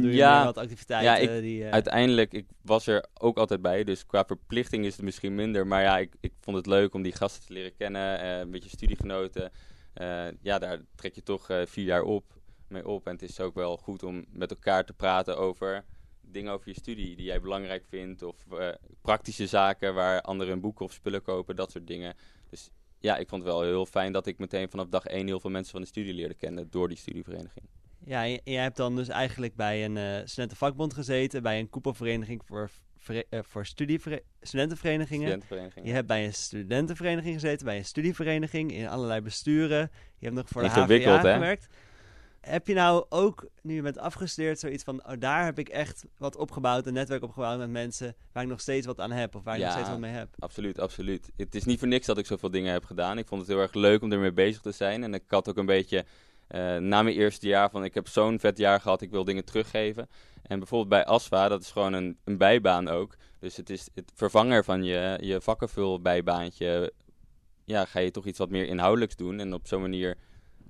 Ja, 0.01 0.45
wat 0.45 0.57
activiteiten. 0.57 1.11
Ja, 1.11 1.17
ik, 1.35 1.41
die, 1.41 1.63
uh... 1.63 1.71
uiteindelijk, 1.71 2.33
ik 2.33 2.45
was 2.61 2.87
er 2.87 3.05
ook 3.19 3.37
altijd 3.37 3.61
bij. 3.61 3.83
Dus 3.83 4.05
qua 4.05 4.25
verplichting 4.25 4.85
is 4.85 4.95
het 4.95 5.05
misschien 5.05 5.35
minder. 5.35 5.67
Maar 5.67 5.81
ja, 5.81 5.97
ik, 5.97 6.15
ik 6.19 6.33
vond 6.39 6.57
het 6.57 6.65
leuk 6.65 6.93
om 6.93 7.01
die 7.01 7.15
gasten 7.15 7.45
te 7.45 7.53
leren 7.53 7.75
kennen. 7.75 8.23
Uh, 8.23 8.37
een 8.39 8.51
beetje 8.51 8.69
studiegenoten. 8.69 9.51
Uh, 10.01 10.25
ja, 10.41 10.59
daar 10.59 10.79
trek 10.95 11.15
je 11.15 11.23
toch 11.23 11.45
vier 11.65 11.85
jaar 11.85 12.03
op, 12.03 12.23
mee 12.67 12.87
op. 12.87 13.07
En 13.07 13.13
het 13.13 13.21
is 13.21 13.39
ook 13.39 13.55
wel 13.55 13.77
goed 13.77 14.03
om 14.03 14.25
met 14.29 14.51
elkaar 14.51 14.85
te 14.85 14.93
praten 14.93 15.37
over 15.37 15.85
dingen 16.21 16.51
over 16.53 16.69
je 16.69 16.75
studie 16.75 17.15
die 17.15 17.25
jij 17.25 17.41
belangrijk 17.41 17.85
vindt. 17.89 18.23
Of 18.23 18.35
praktische 19.01 19.47
zaken 19.47 19.93
waar 19.93 20.21
anderen 20.21 20.53
een 20.53 20.61
boek 20.61 20.79
of 20.79 20.91
spullen 20.93 21.21
kopen. 21.21 21.55
Dat 21.55 21.71
soort 21.71 21.87
dingen. 21.87 22.15
Dus 22.49 22.69
ja, 22.99 23.17
ik 23.17 23.29
vond 23.29 23.43
het 23.43 23.51
wel 23.51 23.61
heel 23.61 23.85
fijn 23.85 24.11
dat 24.11 24.27
ik 24.27 24.37
meteen 24.37 24.69
vanaf 24.69 24.87
dag 24.87 25.05
één 25.05 25.27
heel 25.27 25.39
veel 25.39 25.49
mensen 25.49 25.71
van 25.71 25.81
de 25.81 25.87
studie 25.87 26.13
leerde 26.13 26.33
kennen 26.33 26.69
door 26.69 26.87
die 26.87 26.97
studievereniging. 26.97 27.65
Ja, 28.05 28.25
en 28.25 28.39
jij 28.43 28.63
hebt 28.63 28.77
dan 28.77 28.95
dus 28.95 29.07
eigenlijk 29.07 29.55
bij 29.55 29.85
een 29.85 29.95
uh, 29.95 30.21
studentenvakbond 30.25 30.93
gezeten, 30.93 31.43
bij 31.43 31.59
een 31.59 31.69
koepelvereniging 31.69 32.41
voor, 32.45 32.69
uh, 33.09 33.19
voor 33.41 33.65
studentenverenigingen. 33.65 35.27
studentenverenigingen. 35.27 35.87
Je 35.87 35.93
hebt 35.93 36.07
bij 36.07 36.25
een 36.25 36.33
studentenvereniging 36.33 37.33
gezeten, 37.33 37.65
bij 37.65 37.77
een 37.77 37.85
studievereniging, 37.85 38.73
in 38.73 38.87
allerlei 38.87 39.21
besturen. 39.21 39.91
Je 40.17 40.25
hebt 40.25 40.35
nog 40.35 40.47
voor 40.47 40.61
de 40.61 40.67
HVA 40.67 41.19
gewerkt. 41.19 41.67
Heb 42.41 42.67
je 42.67 42.73
nou 42.73 43.05
ook, 43.09 43.47
nu 43.61 43.75
je 43.75 43.81
bent 43.81 43.97
afgestudeerd, 43.97 44.59
zoiets 44.59 44.83
van, 44.83 45.07
oh, 45.07 45.13
daar 45.19 45.45
heb 45.45 45.59
ik 45.59 45.69
echt 45.69 46.05
wat 46.17 46.35
opgebouwd, 46.35 46.87
een 46.87 46.93
netwerk 46.93 47.23
opgebouwd 47.23 47.57
met 47.57 47.69
mensen 47.69 48.15
waar 48.31 48.43
ik 48.43 48.49
nog 48.49 48.61
steeds 48.61 48.85
wat 48.85 48.99
aan 48.99 49.11
heb 49.11 49.35
of 49.35 49.43
waar 49.43 49.55
ik 49.55 49.61
nog 49.61 49.71
steeds 49.71 49.89
wat 49.89 49.99
mee 49.99 50.11
heb? 50.11 50.29
absoluut, 50.39 50.79
absoluut. 50.79 51.31
Het 51.37 51.55
is 51.55 51.63
niet 51.63 51.79
voor 51.79 51.87
niks 51.87 52.05
dat 52.05 52.17
ik 52.17 52.25
zoveel 52.25 52.51
dingen 52.51 52.71
heb 52.71 52.85
gedaan. 52.85 53.17
Ik 53.17 53.27
vond 53.27 53.41
het 53.41 53.49
heel 53.49 53.59
erg 53.59 53.73
leuk 53.73 54.01
om 54.01 54.11
ermee 54.11 54.31
bezig 54.31 54.61
te 54.61 54.71
zijn 54.71 55.03
en 55.03 55.13
ik 55.13 55.23
had 55.27 55.49
ook 55.49 55.57
een 55.57 55.65
beetje 55.65 56.05
na 56.79 57.01
mijn 57.03 57.15
eerste 57.15 57.47
jaar 57.47 57.69
van 57.69 57.83
ik 57.83 57.93
heb 57.93 58.07
zo'n 58.07 58.39
vet 58.39 58.57
jaar 58.57 58.81
gehad, 58.81 59.01
ik 59.01 59.11
wil 59.11 59.23
dingen 59.23 59.45
teruggeven. 59.45 60.09
En 60.43 60.59
bijvoorbeeld 60.59 60.89
bij 60.89 61.05
ASFA, 61.05 61.47
dat 61.47 61.61
is 61.61 61.71
gewoon 61.71 61.93
een, 61.93 62.17
een 62.23 62.37
bijbaan 62.37 62.87
ook. 62.87 63.15
Dus 63.39 63.57
het 63.57 63.69
is 63.69 63.89
het 63.93 64.11
vervanger 64.15 64.63
van 64.63 64.83
je, 64.83 65.17
je 65.21 65.41
vakkenvul 65.41 66.01
bijbaantje. 66.01 66.93
Ja, 67.65 67.85
ga 67.85 67.99
je 67.99 68.11
toch 68.11 68.25
iets 68.25 68.39
wat 68.39 68.49
meer 68.49 68.67
inhoudelijks 68.67 69.15
doen. 69.15 69.39
En 69.39 69.53
op 69.53 69.67
zo'n 69.67 69.81
manier 69.81 70.17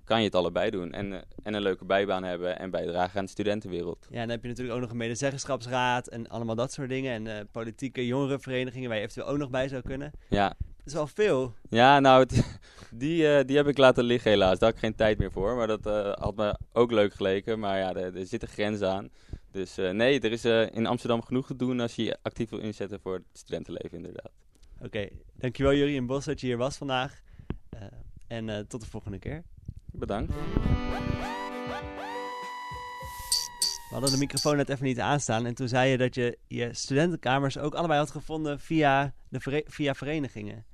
kan 0.03 0.19
je 0.19 0.25
het 0.25 0.35
allebei 0.35 0.69
doen. 0.69 0.91
En, 0.91 1.13
eh, 1.13 1.19
en 1.43 1.53
een 1.53 1.61
leuke 1.61 1.85
bijbaan 1.85 2.23
hebben 2.23 2.59
en 2.59 2.69
bijdragen 2.69 3.19
aan 3.19 3.25
de 3.25 3.31
studentenwereld. 3.31 4.07
Ja, 4.09 4.19
dan 4.19 4.29
heb 4.29 4.41
je 4.41 4.47
natuurlijk 4.47 4.75
ook 4.75 4.81
nog 4.81 4.91
een 4.91 4.97
medezeggenschapsraad 4.97 6.07
en 6.07 6.27
allemaal 6.27 6.55
dat 6.55 6.71
soort 6.71 6.89
dingen. 6.89 7.13
En 7.13 7.25
uh, 7.25 7.45
politieke 7.51 8.07
jongerenverenigingen 8.07 8.89
waar 8.89 8.97
je 8.97 9.03
eventueel 9.03 9.27
ook 9.27 9.37
nog 9.37 9.49
bij 9.49 9.67
zou 9.67 9.81
kunnen. 9.81 10.11
Ja, 10.29 10.55
is 10.85 10.93
wel 10.93 11.07
veel. 11.07 11.53
Ja, 11.69 11.99
nou, 11.99 12.25
die, 12.91 13.23
uh, 13.23 13.39
die 13.45 13.57
heb 13.57 13.67
ik 13.67 13.77
laten 13.77 14.03
liggen 14.03 14.31
helaas. 14.31 14.59
Daar 14.59 14.69
had 14.69 14.77
ik 14.77 14.83
geen 14.83 14.95
tijd 14.95 15.17
meer 15.17 15.31
voor. 15.31 15.55
Maar 15.55 15.67
dat 15.67 15.87
uh, 15.87 16.13
had 16.13 16.35
me 16.35 16.57
ook 16.71 16.91
leuk 16.91 17.13
geleken. 17.13 17.59
Maar 17.59 17.77
ja, 17.77 17.93
er, 17.93 18.17
er 18.17 18.25
zitten 18.25 18.49
grenzen 18.49 18.89
aan. 18.89 19.09
Dus 19.51 19.77
uh, 19.77 19.91
nee, 19.91 20.19
er 20.19 20.31
is 20.31 20.45
in 20.75 20.85
Amsterdam 20.85 21.21
genoeg 21.21 21.47
te 21.47 21.55
doen 21.55 21.79
als 21.79 21.95
je 21.95 22.03
je 22.03 22.17
actief 22.21 22.49
wil 22.49 22.59
inzetten 22.59 22.99
voor 22.99 23.13
het 23.13 23.23
studentenleven 23.33 23.97
inderdaad. 23.97 24.31
Oké, 24.75 24.85
okay. 24.85 25.11
dankjewel 25.35 25.73
Jurien 25.73 26.05
Bos 26.05 26.25
dat 26.25 26.41
je 26.41 26.47
hier 26.47 26.57
was 26.57 26.77
vandaag. 26.77 27.21
en 28.27 28.67
tot 28.67 28.81
de 28.81 28.87
volgende 28.87 29.19
keer. 29.19 29.43
Bedankt. 29.91 30.33
We 33.93 33.99
hadden 33.99 34.19
de 34.19 34.25
microfoon 34.25 34.57
net 34.57 34.69
even 34.69 34.85
niet 34.85 34.99
aanstaan. 34.99 35.45
En 35.45 35.55
toen 35.55 35.67
zei 35.67 35.89
je 35.89 35.97
dat 35.97 36.15
je 36.15 36.37
je 36.47 36.69
studentenkamers 36.73 37.57
ook 37.57 37.75
allebei 37.75 37.99
had 37.99 38.11
gevonden 38.11 38.59
via, 38.59 39.13
de 39.29 39.63
via 39.67 39.93
verenigingen. 39.93 40.65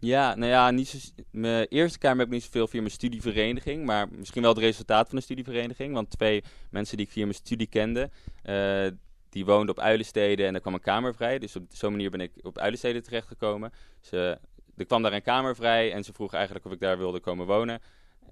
Ja, 0.00 0.34
nou 0.34 0.50
ja, 0.50 0.70
niet 0.70 0.88
zo, 0.88 0.98
mijn 1.30 1.66
eerste 1.68 1.98
kamer 1.98 2.18
heb 2.18 2.26
ik 2.26 2.32
niet 2.32 2.42
zoveel 2.42 2.66
via 2.66 2.80
mijn 2.80 2.92
studievereniging, 2.92 3.84
maar 3.84 4.08
misschien 4.10 4.42
wel 4.42 4.50
het 4.50 4.60
resultaat 4.60 5.08
van 5.08 5.16
de 5.18 5.24
studievereniging. 5.24 5.94
Want 5.94 6.10
twee 6.10 6.42
mensen 6.70 6.96
die 6.96 7.06
ik 7.06 7.12
via 7.12 7.22
mijn 7.22 7.34
studie 7.34 7.66
kende, 7.66 8.10
uh, 8.44 8.86
die 9.28 9.44
woonde 9.44 9.72
op 9.72 9.78
Uilensteden 9.78 10.46
en 10.46 10.54
er 10.54 10.60
kwam 10.60 10.74
een 10.74 10.80
kamer 10.80 11.14
vrij. 11.14 11.38
Dus 11.38 11.56
op 11.56 11.62
zo'n 11.68 11.90
manier 11.90 12.10
ben 12.10 12.20
ik 12.20 12.32
op 12.42 12.58
Uilensteden 12.58 13.02
terechtgekomen. 13.02 13.72
Ze, 14.00 14.38
er 14.76 14.86
kwam 14.86 15.02
daar 15.02 15.12
een 15.12 15.22
kamer 15.22 15.56
vrij 15.56 15.92
en 15.92 16.04
ze 16.04 16.12
vroeg 16.12 16.32
eigenlijk 16.32 16.64
of 16.64 16.72
ik 16.72 16.80
daar 16.80 16.98
wilde 16.98 17.20
komen 17.20 17.46
wonen. 17.46 17.80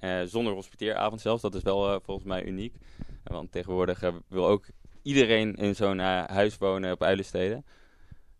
Uh, 0.01 0.21
zonder 0.25 0.53
hospiteeravond 0.53 1.21
zelfs, 1.21 1.43
dat 1.43 1.55
is 1.55 1.63
wel 1.63 1.95
uh, 1.95 1.97
volgens 2.03 2.27
mij 2.27 2.45
uniek. 2.45 2.75
Want 3.25 3.53
tegenwoordig 3.53 4.13
wil 4.29 4.47
ook 4.47 4.67
iedereen 5.03 5.55
in 5.55 5.75
zo'n 5.75 5.99
huis 5.99 6.59
wonen 6.59 6.93
op 6.93 7.03
Uilensteden. 7.03 7.65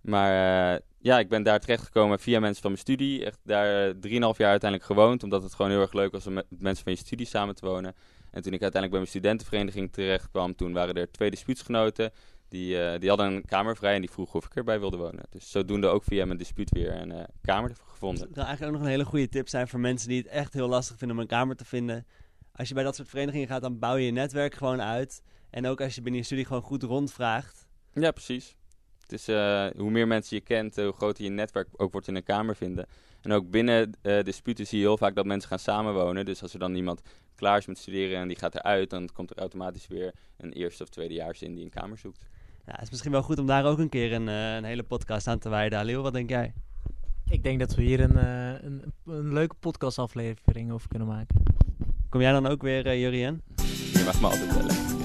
Maar 0.01 0.81
ja, 0.99 1.19
ik 1.19 1.29
ben 1.29 1.43
daar 1.43 1.61
terechtgekomen 1.61 2.19
via 2.19 2.41
mensen 2.41 2.63
van 2.63 2.71
mijn 2.71 2.83
studie. 2.83 3.25
Echt 3.25 3.39
daar 3.43 3.93
3,5 3.95 4.01
jaar 4.11 4.51
uiteindelijk 4.51 4.85
gewoond, 4.85 5.23
omdat 5.23 5.43
het 5.43 5.55
gewoon 5.55 5.71
heel 5.71 5.81
erg 5.81 5.93
leuk 5.93 6.13
was 6.13 6.27
om 6.27 6.33
met 6.33 6.47
mensen 6.49 6.85
van 6.85 6.93
je 6.93 6.99
studie 6.99 7.27
samen 7.27 7.55
te 7.55 7.67
wonen. 7.67 7.95
En 8.31 8.43
toen 8.43 8.53
ik 8.53 8.63
uiteindelijk 8.63 8.91
bij 8.91 9.01
mijn 9.01 9.07
studentenvereniging 9.07 9.93
terecht 9.93 10.31
kwam, 10.31 10.55
toen 10.55 10.73
waren 10.73 10.95
er 10.95 11.11
twee 11.11 11.31
dispuutsgenoten. 11.31 12.13
Die, 12.49 12.77
uh, 12.77 12.99
die 12.99 13.09
hadden 13.09 13.33
een 13.33 13.45
kamer 13.45 13.77
vrij 13.77 13.95
en 13.95 14.01
die 14.01 14.11
vroegen 14.11 14.35
of 14.35 14.45
ik 14.45 14.55
erbij 14.55 14.81
wilde 14.81 14.97
wonen. 14.97 15.25
Dus 15.31 15.51
zodoende 15.51 15.87
ook 15.87 16.05
via 16.05 16.25
mijn 16.25 16.39
dispuut 16.39 16.71
weer 16.71 17.01
een 17.01 17.11
uh, 17.11 17.23
kamer 17.43 17.73
gevonden. 17.87 18.27
Dat 18.27 18.35
zou 18.35 18.47
eigenlijk 18.47 18.67
ook 18.67 18.79
nog 18.79 18.87
een 18.87 18.95
hele 18.95 19.09
goede 19.11 19.29
tip 19.29 19.49
zijn 19.49 19.69
voor 19.69 19.81
mensen 19.81 20.09
die 20.09 20.19
het 20.19 20.27
echt 20.27 20.53
heel 20.53 20.69
lastig 20.69 20.99
vinden 20.99 21.17
om 21.17 21.23
een 21.23 21.29
kamer 21.29 21.57
te 21.57 21.65
vinden. 21.65 22.07
Als 22.53 22.69
je 22.69 22.75
bij 22.75 22.83
dat 22.83 22.97
soort 22.97 23.09
verenigingen 23.09 23.49
gaat, 23.49 23.63
dan 23.63 23.79
bouw 23.79 23.97
je 23.97 24.05
je 24.05 24.13
netwerk 24.13 24.55
gewoon 24.55 24.83
uit. 24.83 25.23
En 25.51 25.67
ook 25.67 25.81
als 25.81 25.95
je 25.95 26.01
binnen 26.01 26.21
je 26.21 26.27
studie 26.27 26.45
gewoon 26.45 26.63
goed 26.63 26.83
rondvraagt. 26.83 27.67
Ja, 27.93 28.11
precies. 28.11 28.57
Het 29.09 29.21
is, 29.21 29.29
uh, 29.29 29.67
hoe 29.77 29.91
meer 29.91 30.07
mensen 30.07 30.37
je 30.37 30.43
kent, 30.43 30.77
hoe 30.77 30.93
groter 30.93 31.25
je 31.25 31.31
netwerk 31.31 31.69
ook 31.77 31.93
wordt 31.93 32.09
in 32.09 32.17
een 32.17 32.23
kamer 32.23 32.57
vinden. 32.57 32.87
En 33.21 33.33
ook 33.33 33.51
binnen 33.51 33.93
uh, 34.03 34.23
disputen 34.23 34.67
zie 34.67 34.79
je 34.79 34.85
heel 34.85 34.97
vaak 34.97 35.15
dat 35.15 35.27
mensen 35.27 35.49
gaan 35.49 35.59
samenwonen. 35.59 36.25
Dus 36.25 36.43
als 36.43 36.53
er 36.53 36.59
dan 36.59 36.75
iemand 36.75 37.03
klaar 37.35 37.59
is 37.59 37.67
met 37.67 37.79
studeren 37.79 38.19
en 38.19 38.29
die 38.29 38.39
gaat 38.39 38.55
eruit, 38.55 38.91
dan 38.91 39.09
komt 39.13 39.31
er 39.31 39.39
automatisch 39.39 39.87
weer 39.87 40.15
een 40.37 40.53
eerste 40.53 40.83
of 40.83 40.89
tweedejaars 40.89 41.43
in 41.43 41.55
die 41.55 41.65
een 41.65 41.71
kamer 41.71 41.99
zoekt. 41.99 42.27
Ja, 42.67 42.73
het 42.73 42.83
is 42.83 42.91
misschien 42.91 43.13
wel 43.13 43.23
goed 43.23 43.39
om 43.39 43.47
daar 43.47 43.65
ook 43.65 43.79
een 43.79 43.89
keer 43.89 44.13
een, 44.13 44.29
uh, 44.29 44.55
een 44.55 44.65
hele 44.65 44.83
podcast 44.83 45.27
aan 45.27 45.39
te 45.39 45.49
wijden. 45.49 45.79
Aleel, 45.79 46.03
wat 46.03 46.13
denk 46.13 46.29
jij? 46.29 46.53
Ik 47.31 47.43
denk 47.43 47.59
dat 47.59 47.75
we 47.75 47.83
hier 47.83 48.01
een, 48.01 48.17
uh, 48.17 48.63
een, 48.63 48.93
een 49.07 49.33
leuke 49.33 49.55
podcastaflevering 49.61 50.73
over 50.73 50.89
kunnen 50.89 51.09
maken. 51.09 51.43
Kom 52.09 52.21
jij 52.21 52.33
dan 52.33 52.47
ook 52.47 52.63
weer, 52.63 52.87
uh, 52.87 53.01
Jurien? 53.01 53.43
Je 53.93 54.03
mag 54.05 54.21
me 54.21 54.27
altijd 54.27 54.49
bellen. 54.49 54.98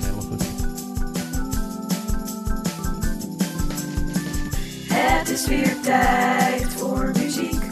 Het 5.23 5.31
is 5.31 5.47
weer 5.47 5.79
tijd 5.81 6.73
voor 6.73 7.11
muziek. 7.17 7.63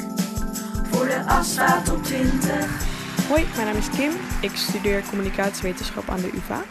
Voor 0.84 1.06
de 1.06 1.24
Astra 1.28 1.82
Top 1.82 2.04
20. 2.04 3.28
Hoi, 3.28 3.46
mijn 3.56 3.68
naam 3.68 3.76
is 3.76 3.90
Kim. 3.90 4.12
Ik 4.42 4.56
studeer 4.56 5.04
communicatiewetenschap 5.10 6.10
aan 6.10 6.22
de 6.22 6.32
UvA. 6.34 6.64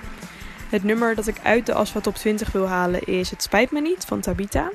Het 0.71 0.85
nummer 0.85 1.15
dat 1.15 1.27
ik 1.27 1.41
uit 1.43 1.67
de 1.67 1.75
Asfa 1.75 2.01
Top 2.01 2.15
20 2.15 2.53
wil 2.53 2.67
halen 2.67 3.05
is 3.05 3.31
Het 3.31 3.43
Spijt 3.43 3.71
Me 3.71 3.81
Niet 3.81 4.05
van 4.05 4.21
Tabita. 4.21 4.71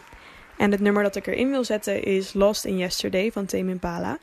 En 0.58 0.72
het 0.72 0.80
nummer 0.80 1.04
dat 1.04 1.16
ik 1.16 1.28
erin 1.28 1.50
wil 1.50 1.64
zetten 1.64 2.04
is 2.04 2.34
Lost 2.34 2.66
in 2.66 2.78
Yesterday 2.78 3.32
van 3.32 3.46
Tame 3.46 3.72
Impala. 3.72 4.18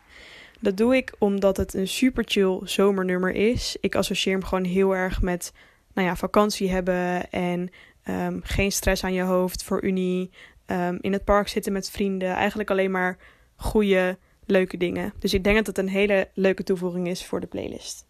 Dat 0.61 0.77
doe 0.77 0.97
ik 0.97 1.13
omdat 1.19 1.57
het 1.57 1.75
een 1.75 1.89
super 1.89 2.25
chill 2.27 2.61
zomernummer 2.65 3.35
is. 3.35 3.77
Ik 3.81 3.95
associeer 3.95 4.35
hem 4.35 4.45
gewoon 4.45 4.65
heel 4.65 4.97
erg 4.97 5.23
met 5.23 5.53
nou 5.95 6.09
ja, 6.09 6.17
vakantie 6.17 6.71
hebben 6.71 7.31
en 7.31 7.71
um, 8.09 8.41
geen 8.45 8.73
stress 8.73 9.05
aan 9.05 9.13
je 9.13 9.23
hoofd 9.23 9.65
voor 9.65 9.83
unie. 9.83 10.31
Um, 10.67 10.99
in 11.01 11.13
het 11.13 11.25
park 11.25 11.49
zitten 11.49 11.73
met 11.73 11.91
vrienden. 11.91 12.29
Eigenlijk 12.29 12.71
alleen 12.71 12.91
maar 12.91 13.19
goede, 13.57 14.19
leuke 14.47 14.77
dingen. 14.77 15.13
Dus 15.19 15.35
ik 15.35 15.45
denk 15.45 15.57
dat 15.57 15.67
het 15.67 15.79
een 15.79 15.89
hele 15.89 16.31
leuke 16.35 16.63
toevoeging 16.63 17.09
is 17.09 17.27
voor 17.27 17.41
de 17.41 17.47
playlist. 17.47 18.07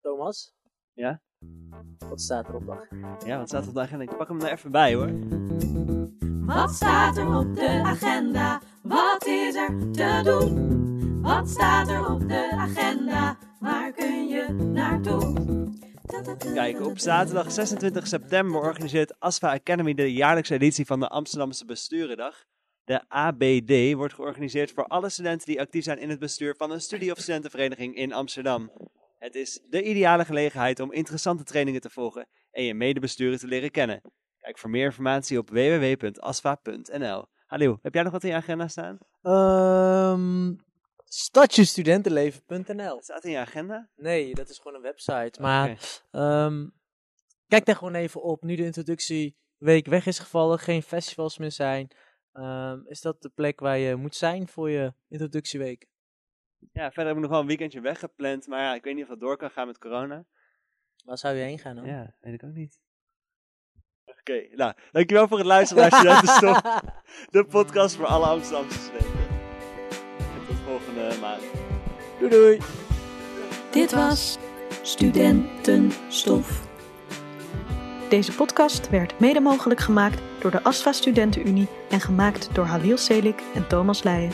Thomas? 0.00 0.54
Ja? 0.92 1.20
Wat 1.98 2.20
staat 2.20 2.48
er 2.48 2.54
op 2.54 2.66
de 2.66 2.72
agenda? 2.72 3.16
Ja, 3.26 3.38
wat 3.38 3.48
staat 3.48 3.62
er 3.62 3.68
op 3.68 3.74
de 3.74 3.80
agenda? 3.80 4.04
Ik 4.04 4.16
pak 4.16 4.28
hem 4.28 4.40
er 4.40 4.52
even 4.52 4.70
bij 4.70 4.94
hoor. 4.94 5.10
Wat 6.46 6.70
staat 6.70 7.16
er 7.16 7.36
op 7.36 7.54
de 7.54 7.80
agenda? 7.84 8.60
Wat 8.82 9.26
is 9.26 9.54
er 9.54 9.90
te 9.92 10.20
doen? 10.24 11.22
Wat 11.22 11.48
staat 11.48 11.88
er 11.88 12.10
op 12.10 12.28
de 12.28 12.50
agenda? 12.52 13.36
Waar 13.60 13.92
kun 13.92 14.28
je 14.28 14.52
naartoe? 14.52 15.55
Kijk, 16.54 16.80
op 16.80 16.98
zaterdag 16.98 17.52
26 17.52 18.06
september 18.06 18.60
organiseert 18.60 19.20
ASFA 19.20 19.52
Academy 19.52 19.94
de 19.94 20.12
jaarlijkse 20.12 20.54
editie 20.54 20.86
van 20.86 21.00
de 21.00 21.08
Amsterdamse 21.08 21.64
Besturendag. 21.64 22.44
De 22.84 23.08
ABD 23.08 23.94
wordt 23.94 24.14
georganiseerd 24.14 24.70
voor 24.70 24.84
alle 24.84 25.08
studenten 25.08 25.46
die 25.46 25.60
actief 25.60 25.84
zijn 25.84 25.98
in 25.98 26.10
het 26.10 26.18
bestuur 26.18 26.54
van 26.56 26.70
een 26.70 26.80
studie- 26.80 27.10
of 27.10 27.18
studentenvereniging 27.18 27.96
in 27.96 28.12
Amsterdam. 28.12 28.70
Het 29.18 29.34
is 29.34 29.60
de 29.70 29.82
ideale 29.82 30.24
gelegenheid 30.24 30.80
om 30.80 30.92
interessante 30.92 31.44
trainingen 31.44 31.80
te 31.80 31.90
volgen 31.90 32.28
en 32.50 32.64
je 32.64 32.74
medebesturen 32.74 33.38
te 33.38 33.46
leren 33.46 33.70
kennen. 33.70 34.00
Kijk 34.38 34.58
voor 34.58 34.70
meer 34.70 34.84
informatie 34.84 35.38
op 35.38 35.50
www.asfa.nl. 35.50 37.24
Hallo, 37.46 37.78
heb 37.82 37.94
jij 37.94 38.02
nog 38.02 38.12
wat 38.12 38.24
in 38.24 38.30
je 38.30 38.36
agenda 38.36 38.68
staan? 38.68 38.98
Um, 39.22 40.58
Stadjestudentenleven.nl 41.16 43.02
Staat 43.02 43.24
in 43.24 43.30
je 43.30 43.38
agenda? 43.38 43.88
Nee, 43.96 44.34
dat 44.34 44.48
is 44.48 44.58
gewoon 44.58 44.74
een 44.74 44.82
website. 44.82 45.40
Maar 45.40 45.78
okay. 46.10 46.44
um, 46.44 46.72
kijk 47.48 47.64
daar 47.64 47.76
gewoon 47.76 47.94
even 47.94 48.22
op. 48.22 48.42
Nu 48.42 48.56
de 48.56 48.64
introductieweek 48.64 49.86
weg 49.86 50.06
is 50.06 50.18
gevallen, 50.18 50.58
geen 50.58 50.82
festivals 50.82 51.38
meer 51.38 51.52
zijn. 51.52 51.90
Um, 52.32 52.86
is 52.86 53.00
dat 53.00 53.22
de 53.22 53.28
plek 53.28 53.60
waar 53.60 53.78
je 53.78 53.96
moet 53.96 54.14
zijn 54.14 54.48
voor 54.48 54.70
je 54.70 54.92
introductieweek? 55.08 55.86
Ja, 56.72 56.90
verder 56.90 57.06
heb 57.06 57.14
ik 57.14 57.22
nog 57.22 57.30
wel 57.30 57.40
een 57.40 57.46
weekendje 57.46 57.80
weggepland. 57.80 58.46
Maar 58.46 58.60
ja, 58.60 58.74
ik 58.74 58.84
weet 58.84 58.94
niet 58.94 59.02
of 59.02 59.08
dat 59.08 59.20
door 59.20 59.36
kan 59.36 59.50
gaan 59.50 59.66
met 59.66 59.78
corona. 59.78 60.24
Waar 61.04 61.18
zou 61.18 61.36
je 61.36 61.42
heen 61.42 61.58
gaan 61.58 61.76
dan? 61.76 61.86
Ja, 61.86 62.16
weet 62.20 62.34
ik 62.34 62.44
ook 62.44 62.54
niet. 62.54 62.80
Oké, 64.04 64.18
okay, 64.20 64.50
nou, 64.54 64.74
dankjewel 64.92 65.28
voor 65.28 65.38
het 65.38 65.46
luisteren 65.46 65.82
naar 65.82 65.92
Studentenstop. 66.00 66.92
de 67.30 67.46
podcast 67.46 67.96
voor 67.96 68.06
alle 68.06 68.26
Amsterdamse 68.26 68.78
studenten. 68.78 69.25
Volgende 70.76 71.20
maand. 71.20 71.42
Doei 72.18 72.30
doei. 72.30 72.58
Dit 73.70 73.92
was 73.92 74.38
Studentenstof. 74.82 76.60
Deze 78.08 78.32
podcast 78.32 78.90
werd 78.90 79.20
mede 79.20 79.40
mogelijk 79.40 79.80
gemaakt 79.80 80.20
door 80.38 80.50
de 80.50 80.62
ASFA 80.62 80.92
Studentenunie 80.92 81.68
en 81.90 82.00
gemaakt 82.00 82.48
door 82.52 82.64
Halil 82.64 82.96
Selik 82.96 83.42
en 83.54 83.66
Thomas 83.68 84.02
Leijen. 84.02 84.32